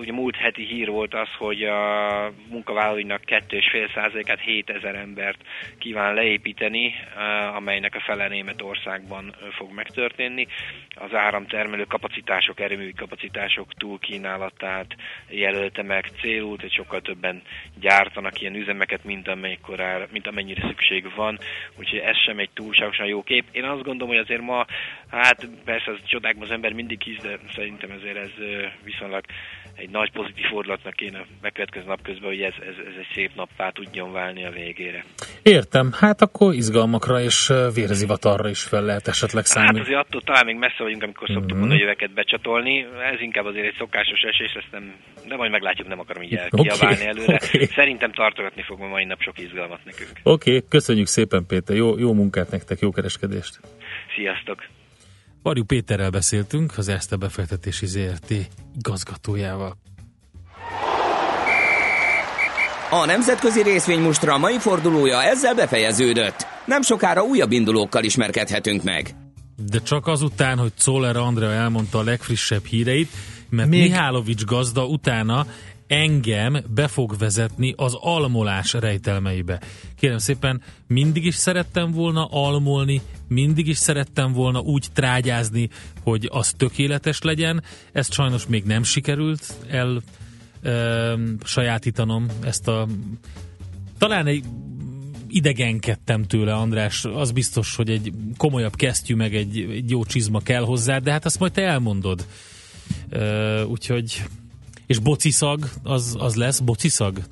Ugye 0.00 0.12
múlt 0.12 0.36
heti 0.36 0.64
hír 0.64 0.88
volt 0.88 1.14
az, 1.14 1.28
hogy 1.38 1.64
a 1.64 2.32
munkavállalóinak 2.50 3.22
2,5%-át 3.26 4.40
7000 4.40 4.94
embert 4.94 5.38
kíván 5.78 6.14
leépíteni, 6.14 6.94
amelynek 7.54 7.94
a 7.94 8.00
fele 8.00 8.28
Németországban 8.28 9.34
fog 9.50 9.72
megtörténni. 9.72 10.46
Az 10.94 11.14
áramtermelő 11.14 11.84
kapacitások, 11.84 12.60
erőművi 12.60 12.92
kapacitások 12.92 13.74
túlkínálatát 13.74 14.96
jelölte 15.28 15.82
meg 15.82 16.10
célul, 16.20 16.56
hogy 16.60 16.72
sokkal 16.72 17.00
többen 17.00 17.42
gyártanak 17.80 18.40
ilyen 18.40 18.54
üzemeket, 18.54 19.04
mint, 19.04 19.34
mint 20.10 20.26
amennyire 20.26 20.66
szükség 20.68 21.14
van. 21.14 21.38
Úgyhogy 21.76 21.98
ez 21.98 22.16
sem 22.16 22.38
egy 22.38 22.50
túlság 22.54 22.87
túlságosan 22.88 23.06
jó 23.06 23.22
kép. 23.22 23.44
Én 23.52 23.64
azt 23.64 23.82
gondolom, 23.82 24.08
hogy 24.08 24.22
azért 24.24 24.40
ma, 24.40 24.66
hát 25.10 25.48
persze 25.64 25.90
az 25.90 25.98
csodákban 26.04 26.42
az 26.42 26.50
ember 26.50 26.72
mindig 26.72 27.02
hisz, 27.02 27.22
de 27.22 27.38
szerintem 27.54 27.90
ezért 27.90 28.16
ez 28.16 28.30
viszonylag 28.84 29.24
egy 29.78 29.90
nagy 29.90 30.10
pozitív 30.12 30.44
fordulatnak 30.44 30.94
kéne 30.94 31.26
megkövetkezni 31.40 31.88
nap 31.88 32.02
közben, 32.02 32.28
hogy 32.28 32.40
ez, 32.40 32.54
ez, 32.60 32.74
ez 32.86 32.94
egy 32.98 33.06
szép 33.14 33.30
nappá 33.34 33.70
tudjon 33.70 34.12
válni 34.12 34.44
a 34.44 34.50
végére. 34.50 35.04
Értem, 35.42 35.92
hát 35.92 36.22
akkor 36.22 36.54
izgalmakra 36.54 37.20
és 37.20 37.52
vérzivatarra 37.74 38.48
is 38.48 38.62
fel 38.62 38.82
lehet 38.82 39.08
esetleg 39.08 39.44
számítani. 39.44 39.78
Hát 39.78 39.86
azért 39.86 40.06
attól 40.06 40.22
talán 40.22 40.44
még 40.44 40.56
messze 40.56 40.82
vagyunk, 40.82 41.02
amikor 41.02 41.28
szoktuk 41.28 41.50
mm-hmm. 41.50 41.58
mondani, 41.58 41.80
jöveket 41.80 42.12
becsatolni. 42.12 42.86
Ez 43.12 43.20
inkább 43.20 43.44
azért 43.44 43.66
egy 43.66 43.74
szokásos 43.78 44.20
esés, 44.20 44.52
ezt 44.52 44.68
nem, 44.70 44.94
de 45.28 45.36
majd 45.36 45.50
meglátjuk, 45.50 45.88
nem 45.88 46.00
akarom 46.00 46.22
így 46.22 46.34
elkiabálni 46.34 46.94
okay. 46.94 47.06
előre. 47.06 47.40
Okay. 47.44 47.64
Szerintem 47.64 48.12
tartogatni 48.12 48.62
fog 48.62 48.78
ma 48.78 48.86
mai 48.86 49.04
nap 49.04 49.20
sok 49.20 49.38
izgalmat 49.38 49.80
nekünk. 49.84 50.10
Oké, 50.22 50.56
okay. 50.56 50.68
köszönjük 50.68 51.06
szépen 51.06 51.46
Péter, 51.46 51.76
jó, 51.76 51.98
jó 51.98 52.12
munkát 52.12 52.50
nektek, 52.50 52.78
jó 52.80 52.90
kereskedést! 52.90 53.60
Sziasztok! 54.16 54.77
Varjú 55.42 55.64
Péterrel 55.64 56.10
beszéltünk, 56.10 56.72
az 56.76 56.88
Erste 56.88 57.16
befektetési 57.16 57.86
ZRT 57.86 58.34
igazgatójával. 58.78 59.76
A 62.90 63.04
nemzetközi 63.04 63.62
részvénymustra 63.62 64.38
mai 64.38 64.58
fordulója 64.58 65.22
ezzel 65.22 65.54
befejeződött. 65.54 66.46
Nem 66.64 66.82
sokára 66.82 67.22
újabb 67.22 67.52
indulókkal 67.52 68.04
ismerkedhetünk 68.04 68.82
meg. 68.82 69.14
De 69.70 69.78
csak 69.78 70.06
azután, 70.06 70.58
hogy 70.58 70.72
Czoller 70.76 71.16
Andrea 71.16 71.50
elmondta 71.52 71.98
a 71.98 72.02
legfrissebb 72.02 72.64
híreit, 72.64 73.10
mert 73.50 73.68
Még- 73.68 73.80
Még... 73.80 73.90
Mihálovics 73.90 74.44
gazda 74.44 74.86
utána 74.86 75.46
engem 75.88 76.56
be 76.74 76.88
fog 76.88 77.18
vezetni 77.18 77.74
az 77.76 77.94
almolás 78.00 78.72
rejtelmeibe. 78.72 79.60
Kérem 79.96 80.18
szépen, 80.18 80.62
mindig 80.86 81.24
is 81.24 81.34
szerettem 81.34 81.90
volna 81.90 82.24
almolni, 82.24 83.00
mindig 83.28 83.66
is 83.66 83.76
szerettem 83.76 84.32
volna 84.32 84.60
úgy 84.60 84.86
trágyázni, 84.92 85.68
hogy 86.02 86.28
az 86.32 86.52
tökéletes 86.56 87.20
legyen. 87.20 87.62
Ezt 87.92 88.12
sajnos 88.12 88.46
még 88.46 88.64
nem 88.64 88.82
sikerült 88.82 89.54
el 89.68 90.02
ö, 90.62 91.14
sajátítanom 91.44 92.26
ezt 92.42 92.68
a 92.68 92.86
talán 93.98 94.26
egy 94.26 94.44
idegenkedtem 95.28 96.22
tőle, 96.22 96.54
András. 96.54 97.04
Az 97.04 97.32
biztos, 97.32 97.76
hogy 97.76 97.90
egy 97.90 98.12
komolyabb 98.36 98.76
kesztyű, 98.76 99.14
meg 99.14 99.34
egy, 99.34 99.58
egy 99.70 99.90
jó 99.90 100.04
csizma 100.04 100.40
kell 100.40 100.62
hozzá, 100.62 100.98
de 100.98 101.10
hát 101.10 101.24
azt 101.24 101.38
majd 101.38 101.52
te 101.52 101.62
elmondod. 101.62 102.26
Uh, 103.12 103.70
úgyhogy 103.70 104.22
és 104.88 104.98
bociszag, 104.98 105.70
az, 105.82 106.16
az 106.18 106.34
lesz 106.34 106.60
bociszag? 106.60 107.22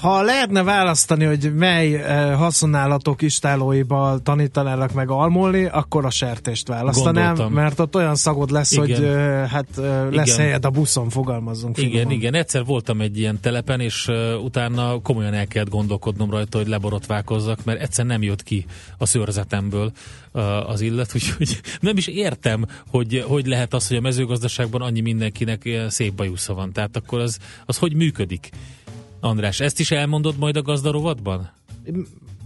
Ha 0.00 0.22
lehetne 0.22 0.62
választani, 0.62 1.24
hogy 1.24 1.54
mely 1.54 1.94
eh, 1.94 2.36
haszonállatok 2.36 3.22
istálóiba 3.22 4.18
tanítanálak 4.22 4.92
meg 4.92 5.10
almolni, 5.10 5.64
akkor 5.64 6.04
a 6.04 6.10
sertést 6.10 6.68
választanám, 6.68 7.24
Gondoltam. 7.24 7.52
mert 7.52 7.78
ott 7.78 7.94
olyan 7.94 8.14
szagod 8.14 8.50
lesz, 8.50 8.72
Igen. 8.72 8.84
hogy 8.84 9.04
eh, 9.04 9.48
hát 9.50 9.66
eh, 9.78 10.10
lesz 10.10 10.26
Igen. 10.26 10.40
helyed 10.40 10.64
a 10.64 10.70
buszon, 10.70 11.08
fogalmazzunk 11.08 11.78
Igen, 11.78 11.90
finoman. 11.90 12.12
igen. 12.12 12.34
Egyszer 12.34 12.64
voltam 12.64 13.00
egy 13.00 13.18
ilyen 13.18 13.40
telepen, 13.40 13.80
és 13.80 14.08
uh, 14.08 14.44
utána 14.44 15.00
komolyan 15.00 15.34
el 15.34 15.46
kellett 15.46 15.70
gondolkodnom 15.70 16.30
rajta, 16.30 16.58
hogy 16.58 16.68
leborotválkozzak, 16.68 17.64
mert 17.64 17.80
egyszer 17.80 18.04
nem 18.06 18.22
jött 18.22 18.42
ki 18.42 18.66
a 18.98 19.06
szőrzetemből 19.06 19.92
uh, 20.32 20.70
az 20.70 20.80
illet, 20.80 21.14
úgyhogy 21.14 21.60
nem 21.80 21.96
is 21.96 22.06
értem, 22.06 22.64
hogy 22.90 23.24
hogy 23.28 23.46
lehet 23.46 23.74
az, 23.74 23.88
hogy 23.88 23.96
a 23.96 24.00
mezőgazdaságban 24.00 24.82
annyi 24.82 25.00
mindenkinek 25.00 25.68
szép 25.88 26.14
bajusza 26.14 26.54
van. 26.54 26.72
Tehát 26.72 26.96
akkor 26.96 27.20
az, 27.20 27.38
az 27.66 27.78
hogy 27.78 27.94
működik? 27.94 28.50
András, 29.20 29.60
ezt 29.60 29.80
is 29.80 29.90
elmondod 29.90 30.38
majd 30.38 30.56
a 30.56 30.62
gazdarovatban? 30.62 31.50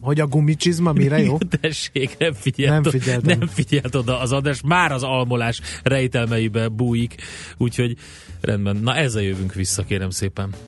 Hogy 0.01 0.21
a 0.21 0.27
gumicsizma 0.27 0.93
mire 0.93 1.19
jó? 1.19 1.39
Tessék, 1.61 2.19
nem 2.19 2.33
figyelt, 2.33 2.83
Nem 2.83 2.93
figyeltem. 2.93 3.39
nem 3.39 3.49
figyelt 3.49 3.95
oda 3.95 4.21
az 4.21 4.33
adás, 4.33 4.61
már 4.65 4.93
az 4.93 5.03
almolás 5.03 5.61
rejtelmeibe 5.83 6.69
bújik, 6.69 7.15
úgyhogy 7.57 7.97
rendben. 8.41 8.77
Na 8.77 8.95
ezzel 8.95 9.23
jövünk 9.23 9.55
vissza, 9.55 9.85
kérem 9.85 10.11
szépen. 10.11 10.55